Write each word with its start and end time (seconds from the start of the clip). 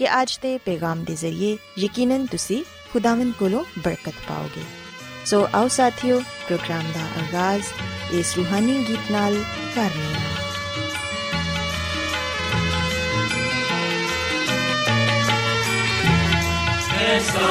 ਕਿ 0.00 0.08
ਅੱਜ 0.22 0.38
ਦੇ 0.42 0.56
ਪੈਗਾਮ 0.58 1.04
ਦੇ 1.04 1.14
ਜ਼ਰੀਏ 1.14 1.56
ਯਕੀਨਨ 1.78 2.26
ਤੁਸੀਂ 2.26 2.62
ਖੁਦਾਵੰਦ 2.92 3.34
ਕੋਲੋਂ 3.38 3.64
ਬਰਕਤ 3.78 4.14
ਪਾਓਗੇ 4.28 4.64
ਸੋ 5.26 5.46
ਆਓ 5.54 5.68
ਸਾਥਿਓ 5.68 6.20
ਪ੍ਰੋਗਰਾਮ 6.46 6.92
ਦਾ 6.94 7.06
ਆਗਾਜ਼ 7.20 7.72
ਇਸ 8.12 8.36
ਰੂਹਾਨੀ 8.36 8.84
ਗੀਤ 8.88 9.10
ਨਾਲ 9.10 9.42
ਕਰਨੇ 9.74 10.14
ਆ 10.14 10.36
ऐसा 17.08 17.48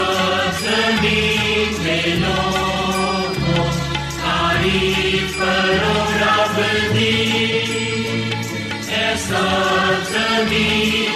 जमीन 0.55 1.69
में 1.83 2.07
लोगों 2.17 3.67
तारीफ 4.15 5.37
करो 5.37 5.93
रब 6.15 6.57
दी 6.91 7.13
ऐसा 8.97 9.43
जमीन 10.09 11.08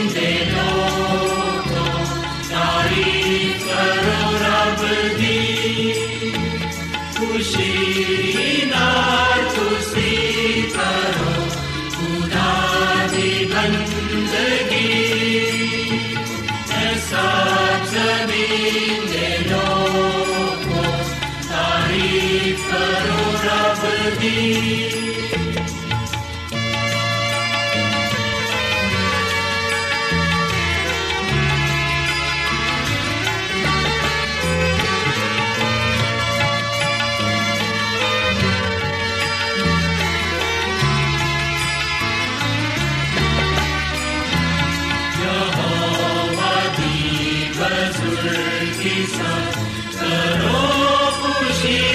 Serão 49.93 51.13
fugidos. 51.21 51.94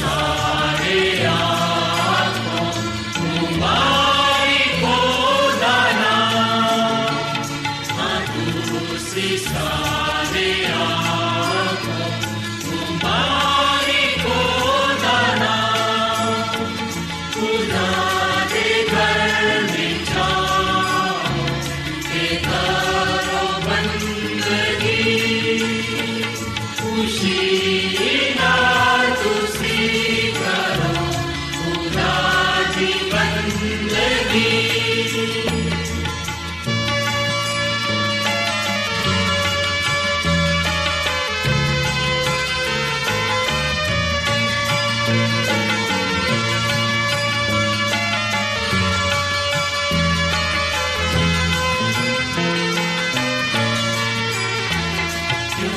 shine. 0.00 0.29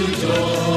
rejoice. 0.06 0.73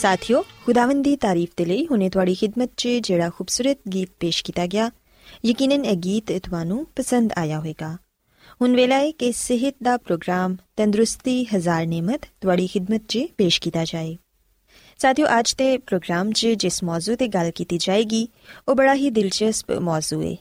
ਸਾਥਿਓ 0.00 0.40
ਖੁਦਾਵੰਦ 0.64 1.02
ਦੀ 1.04 1.14
ਤਾਰੀਫ 1.16 1.50
ਦੇ 1.56 1.64
ਲਈ 1.64 1.86
ਹੁਣੇ 1.86 2.08
ਤੁਹਾਡੀ 2.10 2.34
ਖidmat 2.34 2.68
'ਚ 2.76 2.88
ਜਿਹੜਾ 3.00 3.28
ਖੂਬਸੂਰਤ 3.30 3.78
ਗੀਤ 3.92 4.10
ਪੇਸ਼ 4.20 4.42
ਕੀਤਾ 4.44 4.66
ਗਿਆ 4.66 4.90
ਯਕੀਨਨ 5.44 5.84
ਇਹ 5.84 5.96
ਗੀਤ 5.96 6.32
ਤੁਹਾਨੂੰ 6.44 6.86
ਪਸੰਦ 6.96 7.32
ਆਇਆ 7.36 7.58
ਹੋਵੇਗਾ 7.58 7.90
ਹੁਣ 8.60 8.76
ਵੇਲਾ 8.76 8.98
ਹੈ 8.98 9.10
ਕਿ 9.10 9.30
ਸਿਹਤ 9.32 9.74
ਦਾ 9.82 9.96
ਪ੍ਰੋਗਰਾਮ 9.96 10.56
ਤੰਦਰੁਸਤੀ 10.76 11.44
ਹਜ਼ਾਰ 11.44 11.86
ਨਿਮਤ 11.86 12.26
ਤੁਹਾਡੀ 12.40 12.68
ਖidmat 12.68 13.06
'ਚ 13.08 13.26
ਪੇਸ਼ 13.38 13.60
ਕੀਤਾ 13.60 13.84
ਜਾਏ 13.84 14.16
ਸਾਥਿਓ 15.00 15.26
ਅੱਜ 15.38 15.54
ਦੇ 15.58 15.76
ਪ੍ਰੋਗਰਾਮ 15.78 16.32
'ਚ 16.32 16.54
ਜਿਸ 16.56 16.82
ਮੌਜੂ 16.84 17.16
ਤੇ 17.16 17.28
ਗੱਲ 17.28 17.50
ਕੀਤੀ 17.50 17.78
ਜਾਏਗੀ 17.78 18.26
ਉਹ 18.68 18.74
ਬੜਾ 18.74 18.94
ਹੀ 18.94 19.10
ਦਿਲਚਸਪ 19.10 19.78
ਮੌਜੂ 19.82 20.22
ਹੈ 20.22 20.36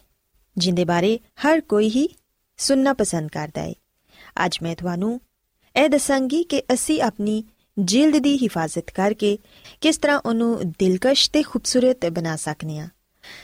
ਜਿੰਦੇ 0.57 0.85
ਬਾਰੇ 0.85 1.17
ਹਰ 1.45 1.61
ਕੋਈ 1.67 1.89
ਹੀ 1.89 2.07
ਸੁਣਨਾ 2.59 2.93
ਪਸੰਦ 2.93 3.29
ਕਰਦਾ 3.29 3.61
ਹੈ 3.61 3.73
ਅੱਜ 4.45 4.57
ਮੈਂ 4.61 4.75
ਤੁਹਾਨੂੰ 4.75 5.19
ਇਹ 5.75 5.89
ਦੱਸਾਂਗੀ 5.89 6.43
ਕਿ 6.43 6.63
ਅਸੀਂ 6.73 7.01
ਆਪਣੀ 7.01 7.43
ਜਿਲਦ 7.79 8.17
ਦੀ 8.17 8.37
ਹਿਫਾਜ਼ਤ 8.37 8.91
ਕਰਕੇ 8.91 9.37
ਕਿਸ 9.81 9.97
ਤਰ੍ਹਾਂ 9.97 10.19
ਉਹਨੂੰ 10.25 10.71
ਦਿਲਕਸ਼ 10.79 11.29
ਤੇ 11.31 11.43
ਖੂਬਸੂਰਤ 11.43 12.05
ਬਣਾ 12.05 12.35
ਸਕਨੇ 12.35 12.79
ਆ 12.79 12.87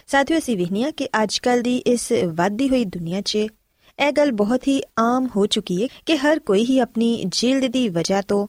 ਸਾਥੀਓ, 0.07 0.37
ਅਸੀਂ 0.37 0.57
ਵਹਿਨੀਆਂ 0.57 0.91
ਕਿ 0.91 1.07
ਅੱਜਕੱਲ 1.23 1.61
ਦੀ 1.61 1.77
ਇਸ 1.77 2.11
ਵੱਧਦੀ 2.25 2.69
ਹੋਈ 2.69 2.85
ਦੁਨੀਆ 2.85 3.21
'ਚ 3.21 3.35
ਇਹ 3.35 4.11
ਗੱਲ 4.11 4.31
ਬਹੁਤ 4.31 4.67
ਹੀ 4.67 4.81
ਆਮ 4.99 5.27
ਹੋ 5.35 5.45
ਚੁੱਕੀ 5.45 5.83
ਹੈ 5.83 5.87
ਕਿ 6.05 6.17
ਹਰ 6.17 6.39
ਕੋਈ 6.39 6.65
ਹੀ 6.65 6.79
ਆਪਣੀ 6.79 7.23
ਜਿਲਦ 7.27 7.65
ਦੀ 7.65 7.89
ਵਜ੍ਹਾ 7.89 8.21
ਤੋਂ 8.21 8.47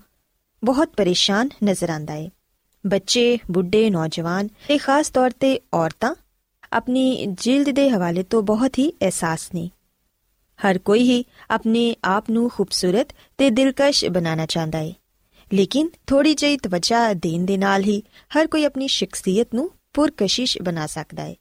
ਬਹੁਤ 0.65 0.89
ਪਰੇਸ਼ਾਨ 0.97 1.49
ਨਜ਼ਰ 1.65 1.91
ਆਂਦਾ 1.91 2.15
ਹੈ। 2.15 2.29
ਬੱਚੇ, 2.87 3.39
ਬੁੱਢੇ, 3.51 3.91
ਨੌਜਵਾਨ 3.91 4.49
ਤੇ 4.69 4.79
ਖਾਸ 4.79 5.11
ਤੌਰ 5.11 5.31
ਤੇ 5.31 5.61
ਔਰਤਾਂ 5.75 6.15
ਆਪਣੀ 6.73 7.27
ਜਿਲਦ 7.27 7.71
ਦੇ 7.71 7.91
ਹਵਾਲੇ 7.91 8.23
ਤੋਂ 8.23 8.43
ਬਹੁਤ 8.43 8.79
ਹੀ 8.79 8.91
ਅਹਿਸਾਸ 8.91 9.49
ਨੇ। 9.55 9.71
ਹਰ 10.59 10.79
ਕੋਈ 10.79 11.03
ਹੀ 11.03 11.25
ਆਪਣੇ 11.51 11.95
ਆਪ 12.05 12.31
ਨੂੰ 12.31 12.51
ਖੂਬਸੂਰਤ 12.51 13.09
ਤੇ 13.39 13.51
ਦਿਲਕਸ਼ 13.51 14.05
ਬਣਾਉਣਾ 14.05 14.47
ਚਾਹੁੰਦਾ 14.47 14.79
ਹੈ। 14.79 14.93
ਲੇਕਿਨ 15.55 15.89
ਥੋੜੀ 16.07 16.35
ਜਿਹੀ 16.35 16.57
ਤਵੱਜਾ 16.57 17.13
ਦੇਣ 17.13 17.45
ਦੇ 17.45 17.57
ਨਾਲ 17.57 17.83
ਹੀ 17.83 18.03
ਹਰ 18.39 18.47
ਕੋਈ 18.47 18.65
ਆਪਣੀ 18.65 18.89
ਸ਼ਖਸੀਅਤ 18.89 19.49
ਨੂੰ 19.55 19.71
ਪੁਰਕਸ਼ਿਸ਼ 19.95 20.59
ਬਣਾ 20.63 20.87
ਸਕਦਾ 20.87 21.23
ਹੈ। 21.23 21.35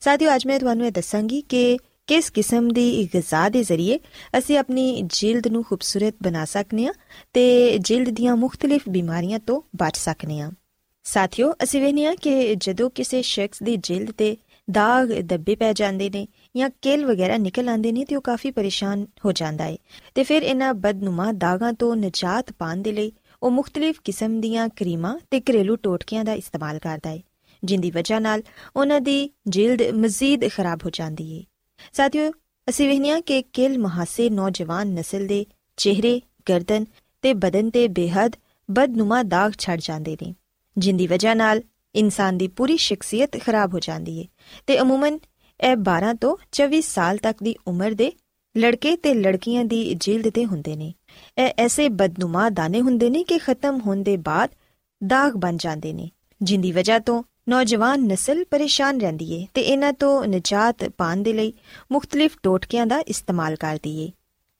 ਸਾਥੀਓ, 0.00 0.34
ਅੱਜ 0.34 0.46
ਮੈਂ 0.46 0.60
ਤੁਹਾਨੂੰ 0.60 0.86
ਇਹ 0.86 0.92
ਦੱਸਾਂਗੀ 0.92 1.40
ਕਿ 1.40 1.78
ਕਿਸ 2.06 2.30
ਕਿਸਮ 2.30 2.68
ਦੀ 2.68 3.08
ਗਿਜ਼ਾ 3.14 3.48
ਦੇ 3.48 3.62
ਜ਼ਰੀਏ 3.64 3.98
ਅਸੀਂ 4.38 4.58
ਆਪਣੀ 4.58 5.02
ਜਿਲਦ 5.02 5.48
ਨੂੰ 5.48 5.64
ਖੂਬਸੂਰਤ 5.64 6.14
ਬਣਾ 6.22 6.44
ਸਕਨੇ 6.44 6.86
ਆ 6.86 6.92
ਤੇ 7.32 7.78
ਜਿਲਦ 7.78 8.08
ਦੀਆਂ 8.08 8.36
ਮੁxtਲਿਫ 8.36 8.82
ਬਿਮਾਰੀਆਂ 8.88 9.38
ਤੋਂ 9.38 9.62
ਬਚ 9.76 9.96
ਸਕਨੇ 9.96 10.40
ਆ 10.40 10.50
ਸਾਥੀਓ, 11.04 11.52
ਅਸੀਂ 11.62 11.80
ਵੇਖਿਆ 11.80 12.14
ਕਿ 12.14 12.54
ਜਦੋਂ 12.54 12.90
ਕਿਸੇ 12.90 13.22
ਸ਼ਖਸ 13.22 13.62
ਦੀ 13.62 13.76
ਜਿਲਦ 13.76 14.10
ਤੇ 14.10 14.36
ਦਾਗ 14.70 15.12
ਦੱਬੇ 15.12 15.54
ਪੈ 15.54 15.72
ਜਾਂਦੇ 15.72 16.10
ਨੇ 16.10 16.28
ਜਾਂ 16.56 16.70
ਕੇਲ 16.82 17.06
ਵਗੈਰਾ 17.06 17.36
ਨਿਕਲ 17.36 17.68
ਆਉਂਦੇ 17.68 17.92
ਨੇ 17.92 18.04
ਤੇ 18.04 18.16
ਉਹ 18.16 18.20
ਕਾਫੀ 18.20 18.50
ਪਰੇਸ਼ਾਨ 18.50 19.06
ਹੋ 19.24 19.32
ਜਾਂਦਾ 19.32 19.64
ਹੈ 19.64 19.76
ਤੇ 20.14 20.24
ਫਿਰ 20.24 20.42
ਇਹਨਾਂ 20.42 20.74
ਬਦਨੁਮਾ 20.74 21.32
ਦਾਗਾਂ 21.32 21.72
ਤੋਂ 21.72 21.96
ਨਜਾਤ 21.96 22.52
ਪਾਉਣ 22.52 22.76
ਦੇ 22.76 22.92
ਲਈ 22.92 23.12
ਉਹ 23.42 23.50
ਮੁxtਲਿਫ 23.50 24.00
ਕਿਸਮ 24.04 24.40
ਦੀਆਂ 24.40 24.68
ਕਰੀਮਾਂ 24.68 25.18
ਤੇ 25.30 25.40
ਘਰੇਲੂ 25.40 25.76
ਟੋਟਕਿਆਂ 25.76 26.24
ਦਾ 26.24 26.32
ਇਸਤੇਮਾਲ 26.32 26.78
ਕਰਦਾ 26.78 27.10
ਹੈ 27.10 27.20
ਜਿੰਦੀ 27.64 27.90
ਵਜ੍ਹਾ 27.90 28.18
ਨਾਲ 28.18 28.42
ਉਹਨਾਂ 28.76 29.00
ਦੀ 29.00 29.30
ਜਿਲਦ 29.46 29.82
ਮਜ਼ੀਦ 29.82 30.48
ਖਰਾਬ 30.48 30.80
ਹੋ 30.84 30.90
ਜਾਂਦੀ 30.90 31.38
ਹੈ 31.38 31.44
ਸਾਥੀਓ, 31.92 32.30
ਅਸੀਂ 32.68 32.88
ਵੇਖਿਆ 32.88 33.20
ਕਿ 33.20 33.42
ਕਿਲ 33.42 33.78
ਮਹਾਸੇ 33.78 34.30
ਨੌਜਵਾਨ 34.30 34.88
ਨਸਲ 34.88 35.26
ਦੇ 35.26 35.46
ਚਿਹਰੇ, 35.76 36.20
ਗਰਦਨ 36.48 36.84
ਤੇ 37.22 37.34
ਬਦਨ 37.34 37.70
ਤੇ 37.70 37.88
ਬੇਹੱਦ 37.88 38.36
ਬਦਨੁਮਾ 38.70 39.22
ਦਾਗ 39.22 39.52
ਛੱਡ 39.58 39.80
ਜਾਂਦੇ 39.80 40.16
ਨੇ, 40.22 40.34
ਜਿੰਦੀ 40.78 41.06
ਵਜ੍ਹਾ 41.06 41.34
ਨਾਲ 41.34 41.62
ਇਨਸਾਨ 41.94 42.38
ਦੀ 42.38 42.48
ਪੂਰੀ 42.48 42.76
ਸ਼ਖਸੀਅਤ 42.76 43.40
ਖਰਾਬ 43.40 43.74
ਹੋ 43.74 43.78
ਜਾਂਦੀ 43.78 44.22
ਹੈ 44.22 44.26
ਤੇ 44.66 44.80
ਅਮੂਮਨ 44.80 45.18
ਇਹ 45.60 45.76
12 45.90 46.14
ਤੋਂ 46.20 46.36
24 46.52 46.80
ਸਾਲ 46.80 47.16
ਤੱਕ 47.16 47.42
ਦੀ 47.42 47.54
ਉਮਰ 47.66 47.90
ਦੇ 47.90 48.12
ਲੜਕੇ 48.56 48.96
ਤੇ 48.96 49.14
ਲੜਕੀਆਂ 49.14 49.64
ਦੀ 49.64 49.94
ਜਿਲਦ 49.94 50.28
ਤੇ 50.28 50.44
ਹੁੰਦੇ 50.44 50.76
ਨੇ। 50.76 50.94
ਇਹ 51.38 51.52
ਐਸੇ 51.58 51.88
ਬਦਨੁਮਾ 51.88 52.48
ਦਾਣੇ 52.48 52.80
ਹੁੰਦੇ 52.80 53.10
ਨੇ 53.10 53.24
ਕਿ 53.24 53.38
ਖਤਮ 53.38 53.80
ਹੋਣ 53.86 54.02
ਦੇ 54.02 54.16
ਬਾਅਦ 54.16 54.50
ਦਾਗ 55.06 55.32
ਬਣ 55.32 55.56
ਜਾਂਦੇ 55.56 55.92
ਨੇ। 55.92 56.10
ਜਿੰਦੀ 56.42 56.72
ਵਜ੍ਹਾ 56.72 56.98
ਤੋਂ 56.98 57.22
ਨੌਜਵਾਨ 57.48 58.00
ਨਸਲ 58.00 58.44
ਪਰੇਸ਼ਾਨ 58.44 59.00
ਰਹਿੰਦੀ 59.00 59.32
ਏ 59.32 59.46
ਤੇ 59.54 59.60
ਇਹਨਾਂ 59.60 59.92
ਤੋਂ 59.92 60.26
ਨਜਾਤ 60.26 60.88
ਪਾਣ 60.88 61.16
ਦੇ 61.16 61.32
ਲਈ 61.32 61.52
ਮੁxtਲਿਫ 61.92 62.36
ਟੋਟਕਿਆਂ 62.42 62.86
ਦਾ 62.86 62.98
ਇਸਤੇਮਾਲ 62.98 63.56
ਕਰਦੀ 63.56 63.98
ਏ। 63.98 64.10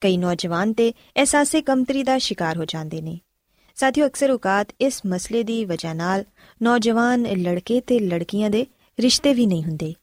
ਕਈ 0.01 0.17
ਨੌਜਵਾਨ 0.17 0.73
ਤੇ 0.73 0.91
ਅਹਿਸਾਸੇ 0.91 1.61
ਕਮਤਰੀ 1.61 2.03
ਦਾ 2.03 2.17
ਸ਼ਿਕਾਰ 2.17 2.57
ਹੋ 2.57 2.65
ਜਾਂਦੇ 2.65 3.01
ਨੇ। 3.01 3.19
ਸਾਥੀਓ, 3.75 4.07
ਅਕਸਰ 4.07 4.31
ਔਕਾਤ 4.31 4.67
ਇਸ 4.81 5.01
ਮਸਲੇ 5.07 5.43
ਦੀ 5.43 5.65
ਵਜ੍ਹਾ 5.65 5.93
ਨਾਲ 5.93 6.23
ਨੌਜਵਾਨ 6.63 7.21
ਲੜਕੇ 7.21 7.81
ਤੇ 7.81 7.99
ਲੜਕੀਆਂ 7.99 8.49
ਦੇ 8.49 8.65
ਰਿਸ਼ਤੇ 8.99 9.33
ਵੀ 9.33 9.45
ਨਹੀਂ 9.45 9.63
ਹੁੰਦੇ। 9.63 9.93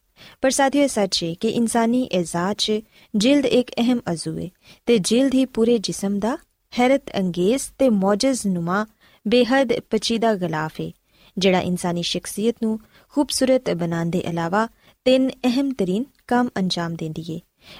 ਪਰ 0.42 0.50
ਸਾਥੀਓ 0.50 0.82
ਇਹ 0.82 0.88
ਸੱਚ 0.88 1.22
ਹੈ 1.25 1.32
ਕਿ 1.40 1.48
ਇਨਸਾਨੀ 1.48 2.02
ਇਜ਼ਾਤ 2.12 2.56
'ਚ 2.56 2.80
ਜਿਲਦ 3.14 3.46
ਇੱਕ 3.46 3.70
ਅਹਿਮ 3.78 4.00
ਅਜ਼ੂ 4.12 4.37
ਹੈ 4.38 4.48
ਤੇ 4.87 4.98
ਜਿਲਦ 4.98 5.34
ਹੀ 5.34 5.44
ਪੂਰੇ 5.44 5.78
ਜਿਸਮ 5.78 6.18
ਦਾ 6.18 6.37
ਹੈਰਤ 6.72 7.10
ਅੰਗੇਜ਼ 7.18 7.62
ਤੇ 7.78 7.88
ਮੌਜਜ਼ 7.88 8.46
ਨੁਮਾ 8.46 8.84
ਬੇਹੱਦ 9.26 9.72
ਪਚੀਦਾ 9.90 10.34
ਗਲਾਫ 10.34 10.80
ਹੈ 10.80 10.90
ਜਿਹੜਾ 11.37 11.60
ਇਨਸਾਨੀ 11.60 12.02
ਸ਼ਖਸੀਅਤ 12.02 12.56
ਨੂੰ 12.62 12.78
ਖੂਬਸੂਰਤ 13.14 13.70
ਬਣਾਉਣ 13.70 14.10
ਦੇ 14.10 14.18
ਇਲਾਵਾ 14.18 14.66
ਤਿੰਨ 15.06 15.30
ਅਹਿਮ 15.44 15.70
ਤਰੀਨ 15.72 16.04
ਕੰਮ 16.26 16.48
ਅੰਜਾਮ 16.58 16.94
ਦਿੰਦੀ 16.94 17.25
ਹੈ 17.30 17.38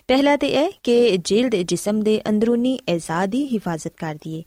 ਪਹਿਲਾ 0.09 0.37
ਤੇ 0.37 0.49
ਇਹ 0.57 0.71
ਕਿ 0.83 1.16
ਜਿਲਦ 1.16 1.54
ਜਿਸਮ 1.62 2.02
ਦੇ 2.02 2.21
ਅੰਦਰੂਨੀ 2.28 2.78
ਇਜ਼ਾ 2.88 3.25
ਦੀ 3.26 3.47
ਹਿਫਾਜ਼ਤ 3.52 3.92
ਕਰਦੀ 3.97 4.38
ਹੈ 4.38 4.42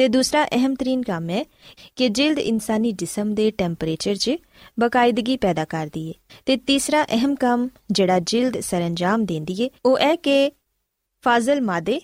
ਤੇ 0.00 0.08
ਦੂਸਰਾ 0.08 0.44
ਅਹਿਮ 0.44 0.74
ਤਰੀਨ 0.74 1.02
ਕੰਮ 1.02 1.30
ਹੈ 1.30 1.44
ਕਿ 1.96 2.08
ਜਿਲਦ 2.08 2.38
ਇਨਸਾਨੀ 2.38 2.92
ਜਿਸਮ 2.92 3.34
ਦੇ 3.34 3.50
ਟੈਂਪਰੇਚਰ 3.50 4.14
'ਚ 4.14 4.30
ਬਕਾਇਦਗੀ 4.80 5.36
ਪੈਦਾ 5.36 5.64
ਕਰਦੀ 5.64 6.08
ਹੈ 6.08 6.14
ਤੇ 6.46 6.56
ਤੀਸਰਾ 6.56 7.02
ਅਹਿਮ 7.04 7.34
ਕੰਮ 7.34 7.68
ਜਿਹੜਾ 7.92 8.18
ਜਿਲਦ 8.18 8.60
ਸਰੰਜਾਮ 8.60 9.24
ਦਿੰਦੀ 9.24 9.64
ਹੈ 9.64 9.68
ਉਹ 9.84 9.98
ਹੈ 9.98 10.16
ਕਿ 10.16 10.52
ਫਾਜ਼ਲ 11.22 11.60
ਮਾਦੇ 11.60 12.00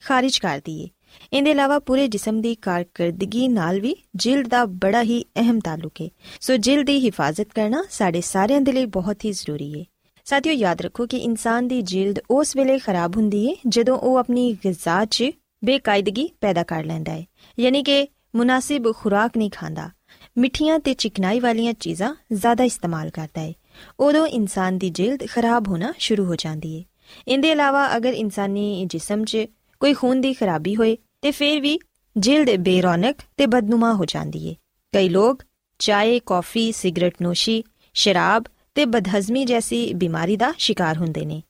ਖਾਰਜ 0.00 0.38
ਕਰਦੀ 0.38 0.84
ਹੈ 0.84 0.88
ਇਹਦੇ 1.32 1.50
ਇਲਾਵਾ 1.50 1.78
ਪੂਰੇ 1.78 2.08
ਜਿਸਮ 2.08 2.40
ਦੀ 2.40 2.54
ਕਾਰਗਰਦਗੀ 2.54 3.48
ਨਾਲ 3.48 3.80
ਵੀ 3.80 3.96
ਜਿਲਦ 4.16 4.48
ਦਾ 4.48 4.64
ਬੜਾ 4.64 5.02
ਹੀ 5.02 5.24
ਅਹਿਮ 5.36 5.60
ਤਾਲੁਕ 5.60 5.92
ਹੈ 6.02 6.08
ਸੋ 6.40 6.56
ਜਿਲਦ 6.56 6.86
ਦੀ 6.86 7.04
ਹਿਫਾਜ਼ਤ 7.04 7.48
ਕਰਨਾ 7.54 7.84
ਸਾਡੇ 7.90 8.20
ਸਾਰਿਆਂ 8.20 8.60
ਦੇ 8.60 8.72
ਲਈ 8.72 8.86
ਬਹੁਤ 8.86 9.24
ਹੀ 9.24 9.32
ਜ਼ਰੂਰੀ 9.32 9.80
ਹੈ 9.80 9.84
ਸਾਥੀਓ, 10.24 10.52
ਯਾਦ 10.52 10.80
ਰੱਖੋ 10.80 11.06
ਕਿ 11.06 11.16
ਇਨਸਾਨ 11.16 11.68
ਦੀ 11.68 11.82
ਜਿਲਦ 11.82 12.18
ਉਸ 12.30 12.56
ਵੇਲੇ 12.56 12.78
ਖਰਾਬ 12.78 13.16
ਹੁੰਦੀ 13.16 13.48
ਹੈ 13.48 13.54
ਜਦੋਂ 13.68 13.98
ਉਹ 13.98 14.16
ਆਪਣੀ 14.16 14.52
ਗਿਜ਼ਾ 14.52 15.04
'ਚ 15.04 15.24
ਬੇਕਾਇਦਗੀ 15.64 16.30
ਪੈਦਾ 16.40 16.62
ਕਰ 16.62 16.84
ਲੈਂਦਾ 16.84 17.12
ਹੈ। 17.12 17.26
ਯਾਨੀ 17.58 17.82
ਕਿ 17.82 18.08
ਮੁਨਾਸਿਬ 18.36 18.92
ਖੁਰਾਕ 18.94 19.30
ਨਹੀਂ 19.36 19.50
ਖਾਂਦਾ। 19.54 19.90
ਮਿੱਠੀਆਂ 20.38 20.78
ਤੇ 20.78 20.94
ਚਿਕਨਾਈ 20.94 21.40
ਵਾਲੀਆਂ 21.40 21.72
ਚੀਜ਼ਾਂ 21.72 22.14
ਜ਼ਿਆਦਾ 22.32 22.64
ਇਸਤੇਮਾਲ 22.64 23.10
ਕਰਦਾ 23.10 23.40
ਹੈ। 23.40 23.52
ਉਦੋਂ 24.00 24.26
ਇਨਸਾਨ 24.26 24.78
ਦੀ 24.78 24.90
ਜਿਲਦ 24.90 25.26
ਖਰਾਬ 25.26 25.68
ਹੋਣਾ 25.68 25.92
ਸ਼ੁਰੂ 25.98 26.24
ਹੋ 26.24 26.36
ਜਾਂਦੀ 26.36 26.78
ਹੈ। 26.78 26.84
ਇਹਦੇ 27.28 27.50
ਇਲਾਵਾ 27.50 27.96
ਅਗਰ 27.96 28.12
ਇਨਸਾਨੀ 28.12 28.84
ਜਿਸਮ 28.86 29.24
'ਚ 29.24 29.46
ਕੋਈ 29.80 29.94
ਖੂਨ 29.94 30.20
ਦੀ 30.20 30.32
ਖਰਾਬੀ 30.32 30.76
ਹੋਏ, 30.76 30.96
ਤੇ 31.22 31.30
ਫਿਰ 31.30 31.60
ਵੀ 31.60 31.78
ਜਿਲਦ 32.16 32.50
ਬੇਰੌਨਕ 32.50 33.16
ਤੇ 33.36 33.46
ਬਦਨੁਮਾ 33.46 33.92
ਹੋ 33.92 34.04
ਜਾਂਦੀ 34.04 34.48
ਹੈ। 34.48 34.54
ਕਈ 34.92 35.08
ਲੋਕ 35.08 35.42
ਚਾਏ, 35.78 36.20
ਕਾਫੀ, 36.26 36.72
ਸਿਗਰਟ 36.72 37.14
ਨੋਸ਼ੀ, 37.22 37.64
ਸ਼ਰਾਬ 37.94 38.44
ਤੇ 38.74 38.84
ਬਦਹਜ਼ਮੀ 38.84 39.44
ਜੈਸੀ 39.44 39.94
ਬਿਮਾਰੀ 39.94 40.36
ਦਾ 40.36 40.52
ਸ਼ਿਕਾਰ 40.58 40.96
ਹੁੰਦੇ 40.96 41.24
ਨੇ। 41.24 41.42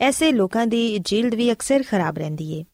ਐਸੇ 0.00 0.32
ਲੋਕਾਂ 0.32 0.66
ਦੀ 0.66 0.98
ਜਿਲਦ 0.98 1.34
ਵੀ 1.34 1.52
ਅਕਸਰ 1.52 1.82
ਖਰਾਬ 1.88 2.18
ਰਹਿੰਦੀ 2.18 2.58
ਹੈ। 2.58 2.64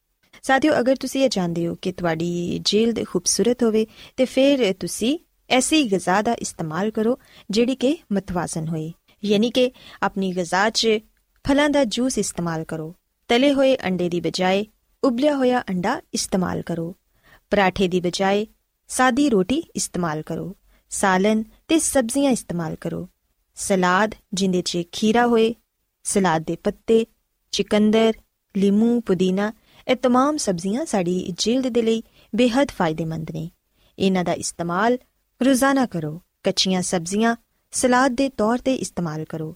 ਸਾਥੀਓ, 0.43 0.73
ਅਗਰ 0.81 0.97
ਤੁਸੀਂ 0.97 1.23
ਇਹ 1.25 1.29
ਜਾਣਦੇ 1.29 1.67
ਹੋ 1.67 1.75
ਕਿ 1.75 1.93
ਤੁਹਾਡੀ 1.93 2.61
ਜਿਲਦ 2.65 3.05
ਖੂਬਸੂਰਤ 3.05 3.63
ਹੋਵੇ, 3.63 3.87
ਤੇ 4.17 4.25
ਫਿਰ 4.25 4.73
ਤੁਸੀਂ 4.73 5.19
ਐਸੀ 5.51 5.83
ਗਿਜ਼ਾ 5.91 6.23
ਦਾ 6.23 6.35
ਇਸਤੇਮਾਲ 6.35 6.91
ਕਰੋ, 6.91 7.19
ਜਿਹੜੀ 7.51 7.75
ਕਿ 7.75 7.97
ਮਤਵਾਜ਼ਨ 8.13 8.69
ਹੋਏ। 8.69 8.93
ਯਾਨੀ 9.25 9.51
ਕਿ 9.51 9.71
ਆਪਣੀ 10.03 10.33
ਗਿਜ਼ਾ 10.37 10.71
'ਚ 10.71 10.89
ਫਲਾਂ 11.45 11.71
ਦਾ 11.71 11.85
ਜੂਸ 11.85 12.19
ਇਸਤੇਮਾਲ 12.19 12.65
ਕਰੋ, 12.65 12.95
ਤਲੇ 13.29 13.53
ਹੋਏ 13.55 13.77
ਅੰਡੇ 13.77 14.09
ਦੀ 14.09 14.21
ਬਜਾਏ 14.21 14.67
ਉਬਲਿਆ 15.03 15.37
ਹੋਇਆ 15.37 15.61
ਅੰਡਾ 15.61 16.01
ਇਸਤੇਮਾਲ 16.15 16.63
ਕਰੋ, 16.63 16.95
ਪਰਾਠੇ 17.51 17.89
ਦੀ 17.89 18.01
ਬਜਾਏ 18.01 18.47
ਸਾਦੀ 18.89 19.29
ਰੋਟੀ 19.29 19.63
ਇਸਤੇਮਾਲ 19.77 20.23
ਕਰੋ, 20.23 20.57
ਸਾਲਨ 20.91 21.45
ਤੇ 21.69 21.79
ਸਬਜ਼ੀਆਂ 21.79 22.31
ਇਸਤੇਮਾਲ 22.31 22.77
ਕਰੋ, 22.81 23.09
ਸਲਾਦ 23.55 24.15
ਜਿੰਦੇ 24.35 24.63
'ਚ 24.63 24.83
ਖੀਰਾ 24.93 25.27
ਹੋਏ, 25.27 25.55
ਸਲਾਦ 26.05 26.45
ਦੇ 26.47 26.57
ਪੱਤੇ, 26.65 27.05
ਚਿਕੰਦਰ, 27.53 28.13
ਲੀਮੂ, 28.57 29.01
ਪੁਦੀਨਾ 29.01 29.53
ਇਹ 29.87 29.97
तमाम 29.97 30.37
ਸਬਜ਼ੀਆਂ 30.39 30.85
ਸਾਡੀ 30.87 31.35
ਜਲਦ 31.39 31.69
ਦੇ 31.69 31.83
ਲਈ 31.83 32.03
ਬੇहद 32.33 32.73
ਫਾਇਦੇਮੰਦ 32.77 33.31
ਨੇ 33.31 33.49
ਇਹਨਾਂ 33.99 34.25
ਦਾ 34.25 34.33
ਇਸਤੇਮਾਲ 34.35 34.99
ਰੋਜ਼ਾਨਾ 35.41 35.87
ਕਰੋ 35.87 36.21
ਕੱਚੀਆਂ 36.45 36.83
ਸਬਜ਼ੀਆਂ 36.83 37.35
ਸਲਾਦ 37.73 38.15
ਦੇ 38.15 38.29
ਤੌਰ 38.29 38.59
ਤੇ 38.59 38.75
ਇਸਤੇਮਾਲ 38.75 39.25
ਕਰੋ 39.25 39.55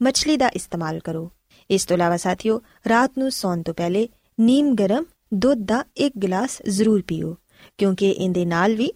ਮੱਛਲੀ 0.00 0.36
ਦਾ 0.36 0.48
ਇਸਤੇਮਾਲ 0.54 0.98
ਕਰੋ 1.00 1.30
ਇਸ 1.70 1.86
ਤੋਂ 1.86 1.96
ਇਲਾਵਾ 1.96 2.16
ਸਾਥੀਓ 2.16 2.60
ਰਾਤ 2.88 3.18
ਨੂੰ 3.18 3.30
ਸੌਣ 3.30 3.62
ਤੋਂ 3.62 3.74
ਪਹਿਲੇ 3.74 4.08
ਨੀਮ 4.38 4.74
ਗਰਮ 4.74 5.04
ਦੁੱਧ 5.34 5.64
ਦਾ 5.66 5.84
ਇੱਕ 5.96 6.18
ਗਲਾਸ 6.18 6.60
ਜ਼ਰੂਰ 6.68 7.02
ਪੀਓ 7.02 7.36
ਕਿਉਂਕਿ 7.78 8.10
ਇਹਦੇ 8.10 8.44
ਨਾਲ 8.44 8.74
ਵੀ 8.74 8.90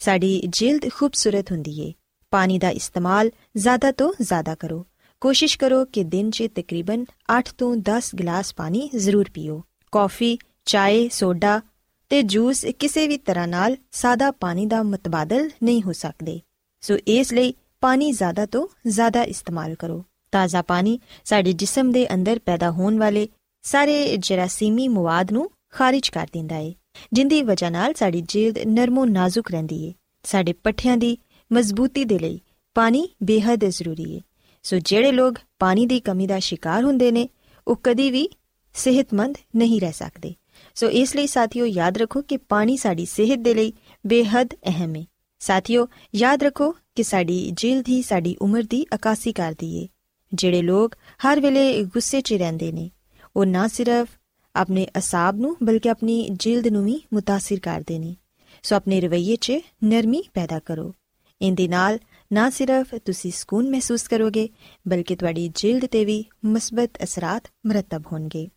ਸਾਡੀ 0.00 0.40
ਜਲਦ 0.48 0.88
ਖੂਬਸੂਰਤ 0.88 1.52
ਹੁੰਦੀ 1.52 1.80
ਏ 1.80 1.92
ਪਾਣੀ 2.32 2.58
ਦਾ 2.58 2.70
ਇਸਤੇਮਾਲ 2.70 3.30
ਜ਼ਿਆਦਾ 3.56 3.90
ਤੋਂ 3.92 4.12
ਜ਼ਿਆਦਾ 4.20 4.54
ਕਰੋ 4.54 4.84
ਕੋਸ਼ਿਸ਼ 5.22 5.58
ਕਰੋ 5.58 5.84
ਕਿ 5.84 6.04
ਦਿਨ 6.04 6.30
'ਚ 6.30 6.48
ਤਕਰੀਬਨ 6.54 7.04
8 7.32 7.42
ਤੋਂ 7.58 7.74
10 7.88 8.14
ਗਲਾਸ 8.20 8.54
ਪਾਣੀ 8.54 8.88
ਜ਼ਰੂਰ 8.96 9.30
ਪੀਓ 9.34 9.62
ਕਾਫੀ, 9.92 10.38
ਚਾਏ, 10.64 11.08
ਸੋਡਾ 11.08 11.60
ਤੇ 12.08 12.22
ਜੂਸ 12.22 12.66
ਕਿਸੇ 12.78 13.08
ਵੀ 13.08 13.16
ਤਰ੍ਹਾਂ 13.16 13.48
ਨਾਲ 13.48 13.76
ਸਾਦਾ 13.92 14.30
ਪਾਣੀ 14.30 14.66
ਦਾ 14.66 14.82
ਮਤਬਾਦਲ 14.82 15.50
ਨਹੀਂ 15.62 15.82
ਹੋ 15.82 15.92
ਸਕਦੇ। 15.92 16.40
ਸੋ 16.80 16.96
ਇਸ 17.06 17.32
ਲਈ 17.32 17.54
ਪਾਣੀ 17.80 18.12
ਜ਼ਿਆਦਾ 18.12 18.46
ਤੋਂ 18.46 18.68
ਜ਼ਿਆਦਾ 18.86 19.22
ਇਸਤੇਮਾਲ 19.22 19.74
ਕਰੋ। 19.74 20.04
ਤਾਜ਼ਾ 20.32 20.62
ਪਾਣੀ 20.62 21.00
ਸਾਡੇ 21.24 21.52
ਜਿਸਮ 21.52 21.92
ਦੇ 21.92 22.14
ਅੰਦਰ 22.14 22.38
ਪੈਦਾ 22.38 22.70
ਹੋਣ 22.70 22.98
ਵਾਲੇ 22.98 23.28
ਸਾਰੇ 23.62 24.16
ਜਰਾਸੀਮੀ 24.16 24.88
ਮਵਾਦ 24.88 25.32
ਨੂੰ 25.32 25.50
ਖਾਰਜ 25.70 26.08
ਕਰ 26.08 26.26
ਦਿੰਦਾ 26.32 26.54
ਹੈ 26.54 26.72
ਜਿੰਦੀ 27.12 27.42
ਵਜ੍ਹਾ 27.42 27.70
ਨਾਲ 27.70 27.94
ਸਾਡੀ 27.94 28.20
ਜਿਲਦ 28.20 28.58
ਨਰਮੋ 28.58 29.04
ਨਾਜ਼ੁਕ 29.04 29.50
ਰਹਿੰਦੀ 29.50 29.88
ਹੈ 29.88 29.92
ਸਾਡੇ 30.22 30.52
ਪੱਠਿਆਂ 30.52 30.96
ਦੀ 30.96 31.18
ਮਜ਼ਬੂਤੀ 31.52 32.04
ਦੇ 32.04 32.18
ਲਈ 32.18 32.40
ਪਾਣੀ 32.74 33.08
ਬੇहद 33.22 33.68
ਜ਼ਰੂਰੀ 33.68 34.16
ਹੈ 34.16 34.20
ਸੋ 34.62 34.78
ਜਿਹੜੇ 34.78 35.12
ਲੋਕ 35.12 35.34
ਪਾਣੀ 35.58 35.86
ਦੀ 35.86 36.00
ਕਮੀ 36.00 36.26
ਦਾ 36.26 36.38
ਸ਼ਿਕਾਰ 36.38 36.84
ਹੁੰਦੇ 36.84 37.10
ਨੇ, 37.10 37.28
ਉਹ 37.68 37.80
ਕਦੀ 37.82 38.10
ਵੀ 38.10 38.28
ਸਿਹਤਮੰਦ 38.74 39.34
ਨਹੀਂ 39.56 39.80
ਰਹਿ 39.80 39.92
ਸਕਦੇ। 39.92 40.34
ਸੋ 40.74 40.90
ਇਸ 40.90 41.16
ਲਈ 41.16 41.26
ਸਾਥੀਓ 41.26 41.66
ਯਾਦ 41.66 41.98
ਰੱਖੋ 41.98 42.22
ਕਿ 42.22 42.36
ਪਾਣੀ 42.36 42.76
ਸਾਡੀ 42.76 43.06
ਸਿਹਤ 43.06 43.38
ਦੇ 43.38 43.54
ਲਈ 43.54 43.72
ਬੇहद 44.06 44.48
ਅਹਿਮ 44.66 44.96
ਹੈ 44.96 45.04
ਸਾਥੀਓ, 45.38 45.88
ਯਾਦ 46.14 46.42
ਰੱਖੋ 46.42 46.76
ਕਿ 46.94 47.02
ਸਾਡੀ 47.02 47.52
ਜੀਲ 47.56 47.82
ਦੀ 47.82 48.02
ਸਾਡੀ 48.02 48.36
ਉਮਰ 48.42 48.62
ਦੀ 48.62 48.86
ਅਕਾਸੀ 48.94 49.32
ਕਰਦੀ 49.32 49.82
ਏ 49.82 49.88
ਜਿਹੜੇ 50.34 50.62
ਲੋਕ 50.62 50.94
ਹਰ 51.26 51.40
ਵੇਲੇ 51.40 51.84
ਗੁੱਸੇ 51.84 52.20
'ਚ 52.20 52.32
ਰਹਿੰਦੇ 52.32 52.72
ਨੇ, 52.72 52.90
ਉਹ 53.36 53.46
ਨਾ 53.46 53.68
ਸਿਰਫ 53.68 54.08
ਆਪਣੇ 54.56 54.86
ਅਸਾਬ 54.98 55.36
ਨੂੰ 55.36 55.56
ਬਲਕਿ 55.62 55.90
ਆਪਣੀ 55.90 56.28
ਜੀਲਦ 56.32 56.66
ਨੂੰ 56.66 56.84
ਵੀ 56.84 57.02
متاثر 57.14 57.56
ਕਰਦੇ 57.62 57.98
ਨੇ। 57.98 58.16
ਸੋ 58.62 58.76
ਆਪਣੇ 58.76 59.00
ਰਵਈਏ 59.00 59.36
'ਚ 59.36 59.52
ਨਰਮੀ 59.84 60.24
ਪੈਦਾ 60.34 60.58
ਕਰੋ। 60.58 60.94
ਇਹਦੇ 61.42 61.68
ਨਾਲ 61.68 61.98
ਨਾ 62.32 62.50
ਸਿਰਫ 62.50 62.94
ਤੁਸੀਂ 62.94 63.32
ਸਕੂਨ 63.36 63.70
ਮਹਿਸੂਸ 63.70 64.02
ਕਰੋਗੇ, 64.02 64.48
ਬਲਕਿ 64.88 65.16
ਤੁਹਾਡੀ 65.16 65.52
ਜੀਲਦ 65.54 65.86
ਤੇ 65.86 66.04
ਵੀ 66.04 66.24
ਮਸਬਤ 66.44 66.90
ਅਸਰਾਂ 67.04 67.40
ਮਰਤਬ 67.66 68.02
ਹੋਣਗੇ। 68.12 68.48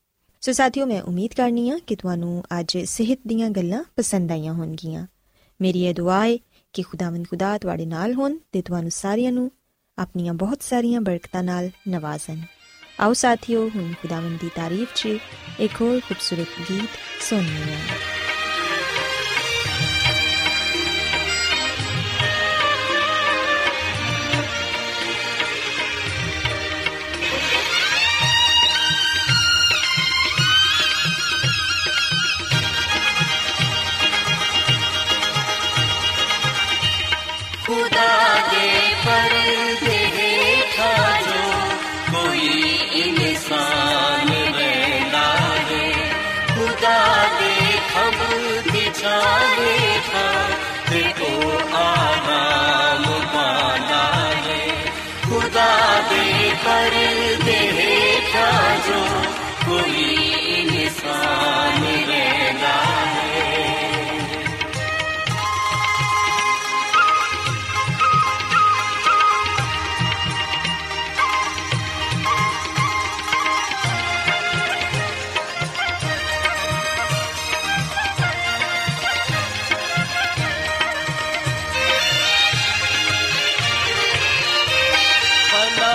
ਸੋ 0.46 0.52
ਸਾਥੀਓ, 0.52 0.86
ਮੈਂ 0.86 1.02
ਉਮੀਦ 1.02 1.34
ਕਰਨੀ 1.34 1.70
ਆ 1.70 1.80
ਕਿ 1.88 1.96
ਤੁਹਾਨੂੰ 1.96 2.44
ਅੱਜ 2.60 2.78
ਸਿਹਤ 2.78 3.20
ਦੀਆਂ 3.28 3.50
ਗੱਲਾਂ 3.50 3.84
ਪਸੰਦ 3.96 4.32
ਆਈਆਂ 4.32 4.54
ਹੋਣਗੀਆਂ। 4.54 5.08
ਮੇਰੀ 5.62 5.86
ਇਹ 5.86 5.94
ਦੁਆ 5.94 6.26
ਹੈ 6.26 6.38
ਕਿ 6.74 6.82
ਖੁਦਾਵੰਦ 6.82 7.28
ਖੁਦਾ 7.30 7.58
ਤੁਹਾਡੇ 7.58 7.86
ਨਾਲ 7.86 8.14
ਹੋਣ 8.14 8.38
ਤੇ 8.52 8.62
ਤੁਹਾਨੂੰ 8.62 8.92
ਸਾਰਿਆਂ 8.92 9.32
ਨੂੰ 9.32 9.52
ਆਪਣੀਆਂ 9.98 10.34
ਬਹੁਤ 10.34 10.62
ਸਾਰੀਆਂ 10.62 11.02
ਬਰਕਤਾਂ 11.02 11.44
ਨਾਲ 11.44 11.70
ਨਵਾਜ਼ਣ। 11.88 12.40
ਆਓ 13.00 13.14
ਸਾਥੀਓ, 13.14 13.70
ਹੁਣ 13.70 13.94
ਖੁਦਾਵੰਦ 14.02 14.40
ਦੀ 14.40 14.50
ਤਾਰੀਫ 14.56 14.88
'ਚ 14.96 15.06
ਇੱਕ 15.60 15.82
ਹੋਰ 15.82 16.00
ਖੂਬਸੂਰਤ 16.00 16.72
ਗੀਤ 16.72 16.90
ਸੁਣੀਏ 17.30 18.13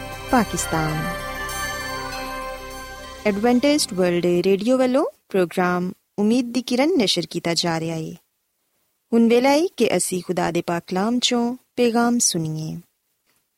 Pakistan 0.31 0.91
Adventist 3.25 3.93
World 3.93 4.25
Radio 4.45 4.77
ਵੱਲੋਂ 4.77 5.03
ਪ੍ਰੋਗਰਾਮ 5.29 5.91
ਉਮੀਦ 6.19 6.51
ਦੀ 6.53 6.61
ਕਿਰਨ 6.61 6.95
ਨਿਸ਼ਰ 6.97 7.25
ਕੀਤਾ 7.29 7.53
ਜਾ 7.53 7.79
ਰਿਹਾ 7.79 7.95
ਹੈ 7.95 8.13
ਹੁਣ 9.11 9.27
ਵੇਲਾ 9.29 9.49
ਹੈ 9.49 9.65
ਕਿ 9.77 9.89
ਅਸੀਂ 9.97 10.21
ਖੁਦਾ 10.23 10.49
ਦੇ 10.51 10.61
ਪਾਕ 10.61 10.83
ਕਲਾਮ 10.87 11.19
ਚੋਂ 11.19 11.43
ਪੈਗਾਮ 11.77 12.19
ਸੁਣੀਏ 12.19 12.77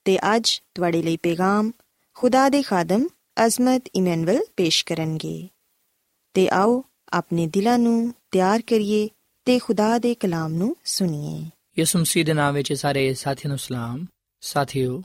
ਤੇ 0.05 0.17
ਅੱਜ 0.35 0.61
ਤੁਹਾਡੇ 0.75 1.01
ਲਈ 1.01 1.17
ਪੈਗਾਮ 1.17 1.71
ਖੁਦਾ 2.15 2.47
ਦੇ 2.49 2.61
ਖਾਦਮ 2.61 3.07
ਅਜ਼ਮਤ 3.45 3.89
ਇਮਨੁਅਲ 3.95 4.43
ਪੇਸ਼ 4.57 4.83
ਕਰਨਗੇ 4.85 5.47
ਤੇ 6.33 6.47
ਆਓ 6.53 6.83
ਆਪਣੇ 7.13 7.47
ਦਿਲਾਂ 7.47 7.77
ਨੂੰ 7.79 8.13
ਤਿਆਰ 8.31 8.61
ਕਰੀਏ 8.61 9.07
ਤੇ 9.47 9.59
ਖੁਦਾ 9.59 9.97
ਦੇ 9.97 10.15
ਕਲਾਮ 10.15 10.53
ਨੂੰ 10.53 10.75
ਸੁਣੀਏ 10.85 11.39
ਯਿਸੂ 11.79 11.99
ਮਸੀਹ 11.99 12.25
ਦੇ 12.25 12.33
ਨਾਮ 12.33 12.53
ਵਿੱਚ 12.53 12.73
ਸਾਰੇ 12.73 13.13
ਸਾਥੀਆਂ 13.13 13.49
ਨੂੰ 13.49 13.57
ਸਲਾਮ 13.59 14.05
ਸਾਥੀਓ 14.41 15.01